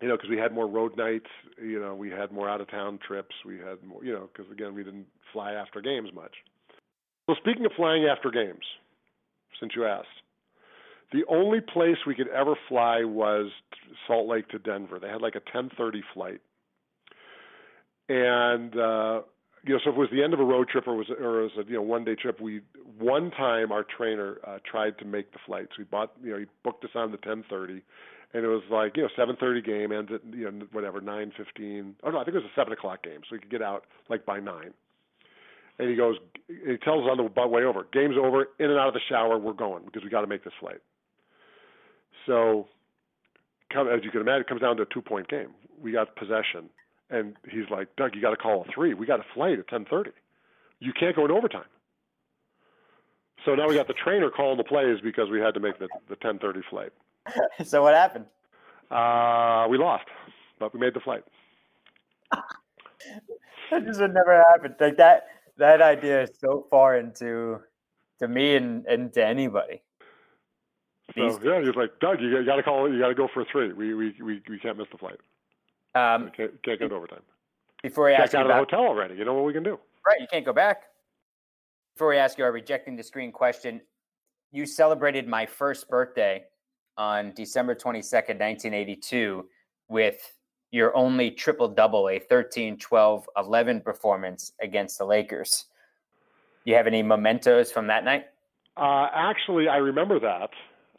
[0.00, 1.30] you know, because we had more road nights.
[1.60, 3.34] You know, we had more out of town trips.
[3.44, 6.34] We had more, you know, because again, we didn't fly after games much.
[7.26, 8.64] So speaking of flying after games,
[9.58, 10.08] since you asked,
[11.12, 13.50] the only place we could ever fly was
[14.06, 14.98] Salt Lake to Denver.
[14.98, 16.40] They had like a 10:30 flight,
[18.08, 19.22] and uh,
[19.64, 21.40] you know, so if it was the end of a road trip or was or
[21.40, 22.60] it was a you know one day trip, we
[22.98, 25.68] one time our trainer uh, tried to make the flight.
[25.70, 27.82] So We bought you know he booked us on the 10:30
[28.34, 31.32] and it was like you know seven thirty game ends at you know whatever nine
[31.36, 31.94] fifteen.
[32.02, 33.84] Oh no, I think it was a seven o'clock game, so we could get out
[34.10, 34.74] like by nine.
[35.78, 36.16] And he goes,
[36.46, 39.38] he tells us on the way over, game's over, in and out of the shower,
[39.38, 40.80] we're going because we got to make this flight.
[42.26, 42.68] So,
[43.72, 45.54] come, as you can imagine, it comes down to a two point game.
[45.80, 46.70] We got possession,
[47.10, 48.94] And he's like, Doug, you got to call a three.
[48.94, 50.12] We got a flight at 10:30.
[50.80, 51.64] You can't go in overtime.
[53.44, 55.88] So now we got the trainer calling the plays because we had to make the
[56.08, 56.92] the 10:30 flight.
[57.64, 58.26] so what happened?
[58.90, 60.04] Uh, we lost,
[60.58, 61.24] but we made the flight.
[63.70, 64.74] that just would never happen.
[64.80, 65.26] Like that
[65.58, 67.60] that idea is so far into
[68.20, 69.82] to me and, and to anybody.
[71.14, 72.92] So yeah, he's like Doug, you got to call.
[72.92, 73.72] You got to go for a three.
[73.72, 75.18] We we we we can't miss the flight.
[75.94, 77.22] Um, can't, can't go to overtime.
[77.82, 79.78] Before we ask out of the hotel already, you know what we can do.
[80.06, 80.84] Right, you can't go back.
[81.94, 83.80] Before we ask you our rejecting the screen question,
[84.50, 86.44] you celebrated my first birthday
[86.96, 89.48] on December 22nd, 1982,
[89.88, 90.34] with
[90.70, 95.66] your only triple double, a 13 12 11 performance against the Lakers.
[96.64, 98.24] Do you have any mementos from that night?
[98.76, 100.50] Uh, actually, I remember that,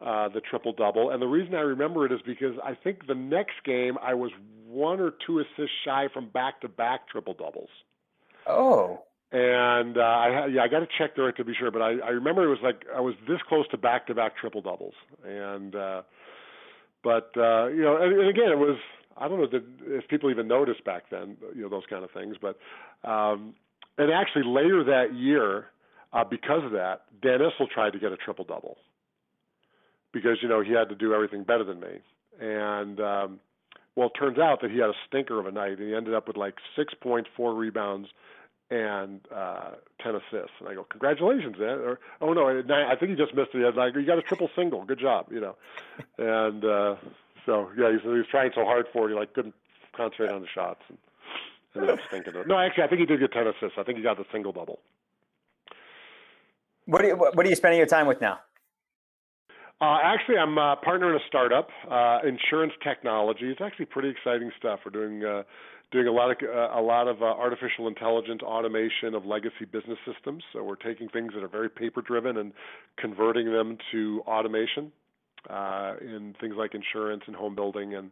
[0.01, 1.09] uh, the triple double.
[1.09, 4.31] And the reason I remember it is because I think the next game I was
[4.67, 7.69] one or two assists shy from back to back triple doubles.
[8.47, 9.03] Oh.
[9.31, 12.09] And uh, I yeah I got to check there to be sure, but I, I
[12.09, 14.93] remember it was like I was this close to back to back triple doubles,
[15.25, 16.03] and uh,
[17.03, 18.77] but uh, you know and, and again it was
[19.17, 22.35] I don't know if people even noticed back then, you know, those kind of things.
[22.39, 22.57] But
[23.09, 23.55] um,
[23.97, 25.67] and actually later that year,
[26.13, 28.77] uh, because of that, Dan Issel tried to get a triple double
[30.15, 31.99] because you know he had to do everything better than me.
[32.39, 33.39] And um,
[33.95, 36.13] well, it turns out that he had a stinker of a night, and he ended
[36.13, 38.07] up with like six points, four rebounds,
[38.71, 39.71] and uh,
[40.01, 40.55] ten assists.
[40.61, 41.79] And I go, congratulations, man.
[41.79, 43.57] Or oh no, I think he just missed it.
[43.57, 44.85] He was like, you got a triple single.
[44.85, 45.55] Good job, you know.
[46.17, 46.95] And uh,
[47.45, 49.53] so yeah, he was, he was trying so hard for it, he like couldn't
[49.95, 50.97] concentrate on the shots and
[51.75, 52.47] ended up stinking it.
[52.47, 53.77] No, actually, I think he did get ten assists.
[53.77, 54.79] I think he got the single double.
[56.85, 58.39] What are you, what are you spending your time with now?
[59.81, 63.45] Uh, actually, I'm a partner in a startup, uh, insurance technology.
[63.51, 64.79] It's actually pretty exciting stuff.
[64.85, 65.43] We're doing uh,
[65.91, 69.97] doing a lot of uh, a lot of uh, artificial intelligence automation of legacy business
[70.05, 70.43] systems.
[70.53, 72.53] So we're taking things that are very paper driven and
[72.97, 74.93] converting them to automation
[75.49, 78.11] uh, in things like insurance and home building and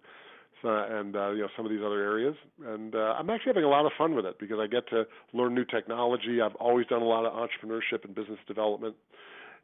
[0.65, 2.35] uh, and uh, you know some of these other areas.
[2.65, 5.03] And uh, I'm actually having a lot of fun with it because I get to
[5.33, 6.41] learn new technology.
[6.41, 8.95] I've always done a lot of entrepreneurship and business development,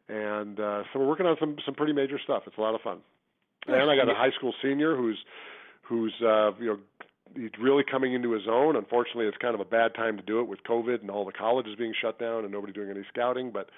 [0.09, 2.43] and uh, so we're working on some some pretty major stuff.
[2.47, 2.99] It's a lot of fun.
[3.67, 5.17] And I got a high school senior who's
[5.83, 6.77] who's uh, you know
[7.35, 8.75] he's really coming into his own.
[8.75, 11.31] Unfortunately, it's kind of a bad time to do it with COVID and all the
[11.31, 13.51] colleges being shut down and nobody doing any scouting.
[13.51, 13.69] But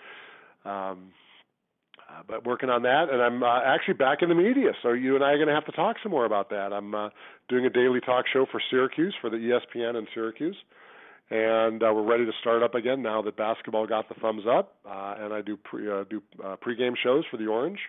[0.69, 1.11] um,
[2.09, 4.71] uh, but working on that, and I'm uh, actually back in the media.
[4.81, 6.73] So you and I are going to have to talk some more about that.
[6.73, 7.09] I'm uh,
[7.49, 10.57] doing a daily talk show for Syracuse for the ESPN in Syracuse,
[11.31, 14.75] and uh, we're ready to start up again now that basketball got the thumbs up.
[14.85, 17.79] Uh, and I do pre uh, do uh, pregame shows for the Orange,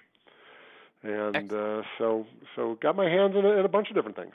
[1.03, 2.25] and uh, so
[2.55, 4.35] so got my hands in a, in a bunch of different things.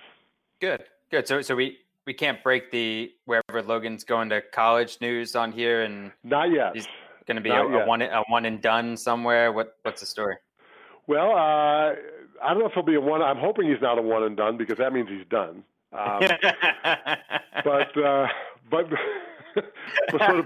[0.60, 1.28] Good, good.
[1.28, 5.84] So so we we can't break the wherever Logan's going to college news on here,
[5.84, 6.88] and not yet He's
[7.28, 9.54] going to be a, a, one a one and done somewhere?
[9.54, 10.36] What what's the story?
[11.08, 11.96] Well, uh,
[12.44, 13.22] I don't know if he'll be a one.
[13.22, 15.64] I'm hoping he's not a one and done because that means he's done.
[15.94, 16.20] Um,
[17.64, 18.28] but uh,
[18.70, 18.86] but
[20.12, 20.46] but sort of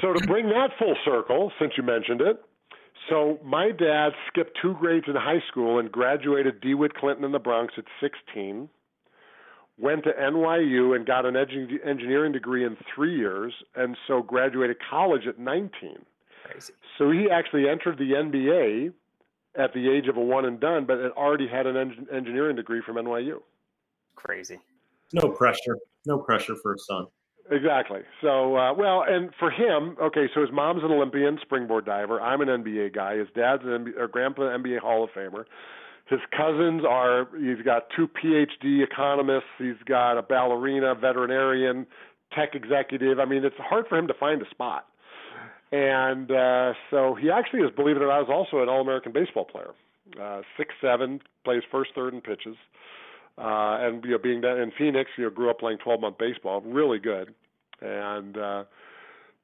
[0.00, 2.42] so to bring that full circle, since you mentioned it.
[3.08, 7.38] So my dad skipped two grades in high school and graduated DeWitt Clinton in the
[7.38, 8.68] Bronx at 16
[9.78, 15.26] went to NYU and got an engineering degree in three years, and so graduated college
[15.26, 15.70] at 19.
[16.44, 16.72] Crazy.
[16.98, 18.92] So he actually entered the NBA
[19.56, 22.56] at the age of a one and done, but had already had an en- engineering
[22.56, 23.40] degree from NYU.
[24.14, 24.60] Crazy.
[25.14, 25.78] No pressure.
[26.06, 27.06] No pressure for a son.
[27.50, 28.00] Exactly.
[28.20, 32.20] So, uh, well, and for him, okay, so his mom's an Olympian springboard diver.
[32.20, 33.16] I'm an NBA guy.
[33.16, 35.44] His dad's an NBA, or grandpa, NBA Hall of Famer.
[36.08, 41.86] His cousins are, he's got two PhD economists, he's got a ballerina, veterinarian,
[42.34, 43.18] tech executive.
[43.18, 44.86] I mean, it's hard for him to find a spot.
[45.72, 49.12] And uh, so he actually is, believe it or not, is also an All American
[49.12, 49.70] baseball player.
[50.20, 52.56] Uh, six seven, plays first, third, and pitches.
[52.56, 52.64] Uh,
[53.38, 56.98] and you know, being in Phoenix, you know, grew up playing 12 month baseball, really
[56.98, 57.34] good.
[57.80, 58.64] And uh,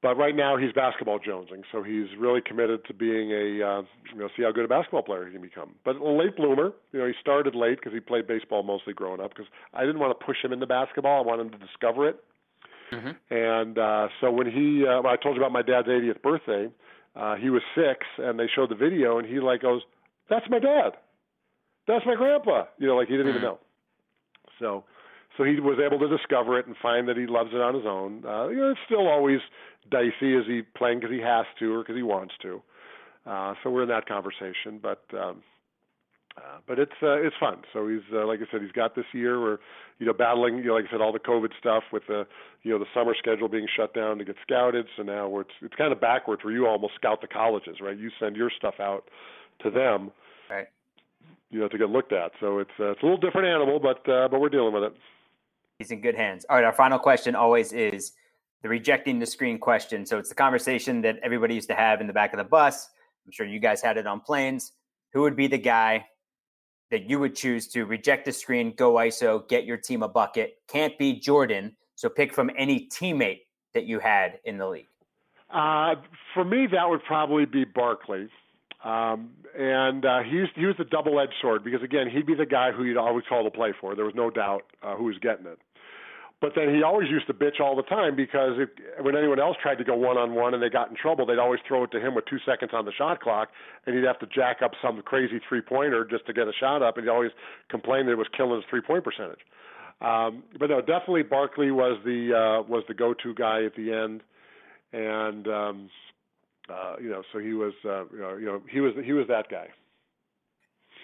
[0.03, 4.19] but right now he's basketball jonesing, so he's really committed to being a uh, you
[4.19, 5.75] know see how good a basketball player he can become.
[5.85, 9.21] But a late bloomer, you know, he started late because he played baseball mostly growing
[9.21, 9.31] up.
[9.31, 12.25] Because I didn't want to push him into basketball, I wanted him to discover it.
[12.93, 13.35] Mm-hmm.
[13.35, 16.69] And uh, so when he, uh, when I told you about my dad's 80th birthday,
[17.15, 19.83] uh, he was six, and they showed the video, and he like goes,
[20.31, 20.93] "That's my dad,
[21.87, 23.37] that's my grandpa," you know, like he didn't mm-hmm.
[23.37, 23.59] even know.
[24.61, 24.85] So
[25.37, 27.87] so he was able to discover it and find that he loves it on his
[27.87, 28.25] own.
[28.25, 29.41] Uh, you know, it's still always
[29.91, 30.35] dicey.
[30.35, 32.63] Is he playing because he has to or because he wants to?
[33.27, 34.79] Uh, so we're in that conversation.
[34.83, 35.43] But um,
[36.37, 37.63] Uh, but it's uh, it's fun.
[37.73, 39.59] So he's uh, like I said, he's got this year where
[39.99, 42.27] you know battling you know like I said all the COVID stuff with the
[42.63, 44.87] you know the summer schedule being shut down to get scouted.
[44.97, 47.99] So now it's it's kind of backwards where you almost scout the colleges, right?
[47.99, 49.11] You send your stuff out
[49.63, 50.13] to them,
[50.49, 50.69] right?
[51.51, 52.33] You know to get looked at.
[52.41, 54.95] So it's uh, it's a little different animal, but uh, but we're dealing with it.
[55.79, 56.45] He's in good hands.
[56.49, 58.13] All right, our final question always is
[58.63, 60.05] the rejecting the screen question.
[60.05, 62.89] So it's the conversation that everybody used to have in the back of the bus.
[63.27, 64.73] I'm sure you guys had it on planes.
[65.13, 66.07] Who would be the guy
[66.91, 70.59] that you would choose to reject the screen, go ISO, get your team a bucket?
[70.69, 71.77] Can't be Jordan.
[71.95, 73.41] So pick from any teammate
[73.75, 74.87] that you had in the league.
[75.53, 75.97] Uh,
[76.35, 78.29] for me, that would probably be Barkley.
[78.85, 82.73] Um, and uh, he's he was the double-edged sword because again, he'd be the guy
[82.73, 83.95] who you'd always call to play for.
[83.95, 85.59] There was no doubt uh, who was getting it.
[86.41, 88.71] But then he always used to bitch all the time because if,
[89.05, 91.39] when anyone else tried to go one on one and they got in trouble, they'd
[91.39, 93.51] always throw it to him with two seconds on the shot clock,
[93.85, 96.83] and he'd have to jack up some crazy three pointer just to get a shot
[96.83, 97.31] up, and he'd always
[97.69, 99.41] complained that it was killing his three point percentage.
[100.01, 103.93] Um, but no, definitely Barkley was the uh, was the go to guy at the
[103.93, 104.23] end,
[104.95, 105.91] and um,
[106.71, 109.27] uh, you know, so he was uh, you know you know he was he was
[109.29, 109.69] that guy.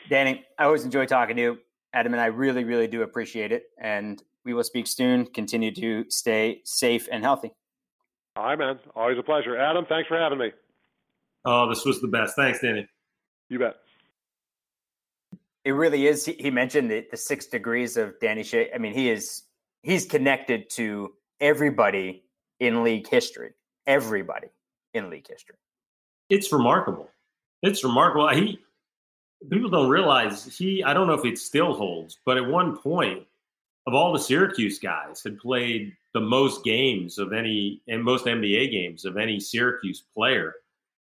[0.09, 1.59] Danny, I always enjoy talking to you.
[1.93, 3.71] Adam and I really, really do appreciate it.
[3.79, 5.27] And we will speak soon.
[5.27, 7.53] Continue to stay safe and healthy.
[8.37, 8.79] All right, man.
[8.95, 9.57] Always a pleasure.
[9.57, 10.53] Adam, thanks for having me.
[11.45, 12.37] Oh, this was the best.
[12.37, 12.87] Thanks, Danny.
[13.49, 13.77] You bet.
[15.65, 16.27] It really is.
[16.27, 18.69] He mentioned the, the six degrees of Danny Schayes.
[18.75, 19.45] I mean, he is
[19.83, 22.25] he's connected to everybody
[22.61, 23.55] in league history.
[23.87, 24.49] Everybody
[24.97, 25.57] in league history.
[26.29, 27.09] It's remarkable.
[27.63, 28.29] It's remarkable.
[28.31, 28.59] He
[29.51, 30.83] people don't realize he.
[30.83, 33.27] I don't know if it still holds, but at one point
[33.87, 38.71] of all the Syracuse guys, had played the most games of any and most NBA
[38.71, 40.55] games of any Syracuse player.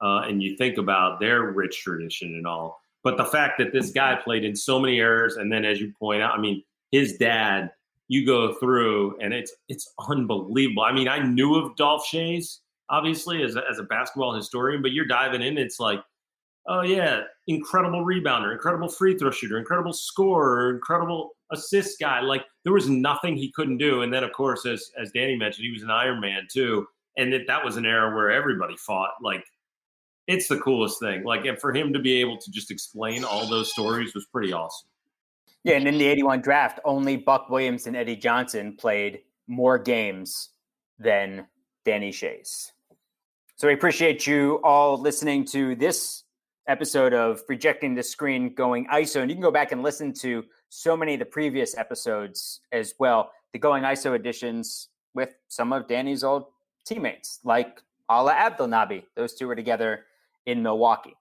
[0.01, 2.81] Uh, and you think about their rich tradition and all.
[3.03, 5.93] But the fact that this guy played in so many errors, and then as you
[5.97, 7.71] point out, I mean, his dad,
[8.09, 10.83] you go through, and it's it's unbelievable.
[10.83, 12.59] I mean, I knew of Dolph Schayes
[12.93, 15.99] obviously as a, as a basketball historian, but you're diving in, it's like,
[16.67, 22.21] oh yeah, incredible rebounder, incredible free throw shooter, incredible scorer, incredible assist guy.
[22.21, 24.03] Like there was nothing he couldn't do.
[24.03, 26.85] And then of course, as as Danny mentioned, he was an Iron Man too.
[27.17, 29.11] And that that was an era where everybody fought.
[29.21, 29.43] Like
[30.27, 31.23] it's the coolest thing.
[31.23, 34.53] Like and for him to be able to just explain all those stories was pretty
[34.53, 34.87] awesome.
[35.63, 40.49] Yeah, and in the 81 draft, only Buck Williams and Eddie Johnson played more games
[40.99, 41.47] than
[41.85, 42.72] Danny Schayes.
[43.63, 46.23] So we appreciate you all listening to this
[46.67, 49.21] episode of Rejecting the Screen Going ISO.
[49.21, 52.93] And you can go back and listen to so many of the previous episodes as
[52.99, 53.31] well.
[53.53, 56.47] The Going ISO editions with some of Danny's old
[56.85, 57.79] teammates, like
[58.11, 59.05] Alaa Abdelnaby.
[59.15, 60.07] Those two were together
[60.45, 61.15] in Milwaukee.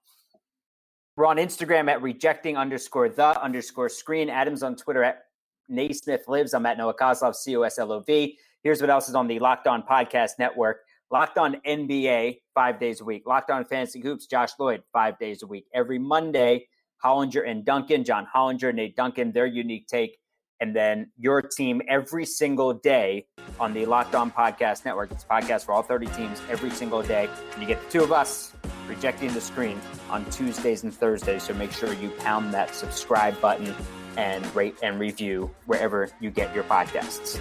[1.15, 4.29] We're on Instagram at rejecting underscore the underscore screen.
[4.29, 5.27] Adams on Twitter at
[5.69, 6.53] Naismith lives.
[6.53, 8.37] I'm at Noah Coslov, C O S L O V.
[8.63, 10.81] Here's what else is on the Locked On Podcast Network.
[11.13, 13.27] Locked On NBA five days a week.
[13.27, 15.67] Locked On Fantasy Hoops, Josh Lloyd five days a week.
[15.71, 16.67] Every Monday,
[17.05, 20.17] Hollinger and Duncan, John Hollinger, Nate Duncan, their unique take.
[20.59, 23.27] And then your team every single day
[23.59, 25.11] on the Locked On Podcast Network.
[25.11, 27.29] It's a podcast for all 30 teams every single day.
[27.51, 28.51] And you get the two of us
[28.87, 29.79] rejecting the screen
[30.09, 31.43] on Tuesdays and Thursdays.
[31.43, 33.75] So make sure you pound that subscribe button
[34.17, 37.39] and rate and review wherever you get your podcasts.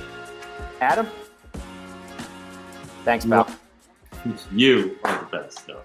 [0.83, 1.07] Adam?
[3.05, 3.49] Thanks, pal.
[4.53, 5.83] You are the best, though.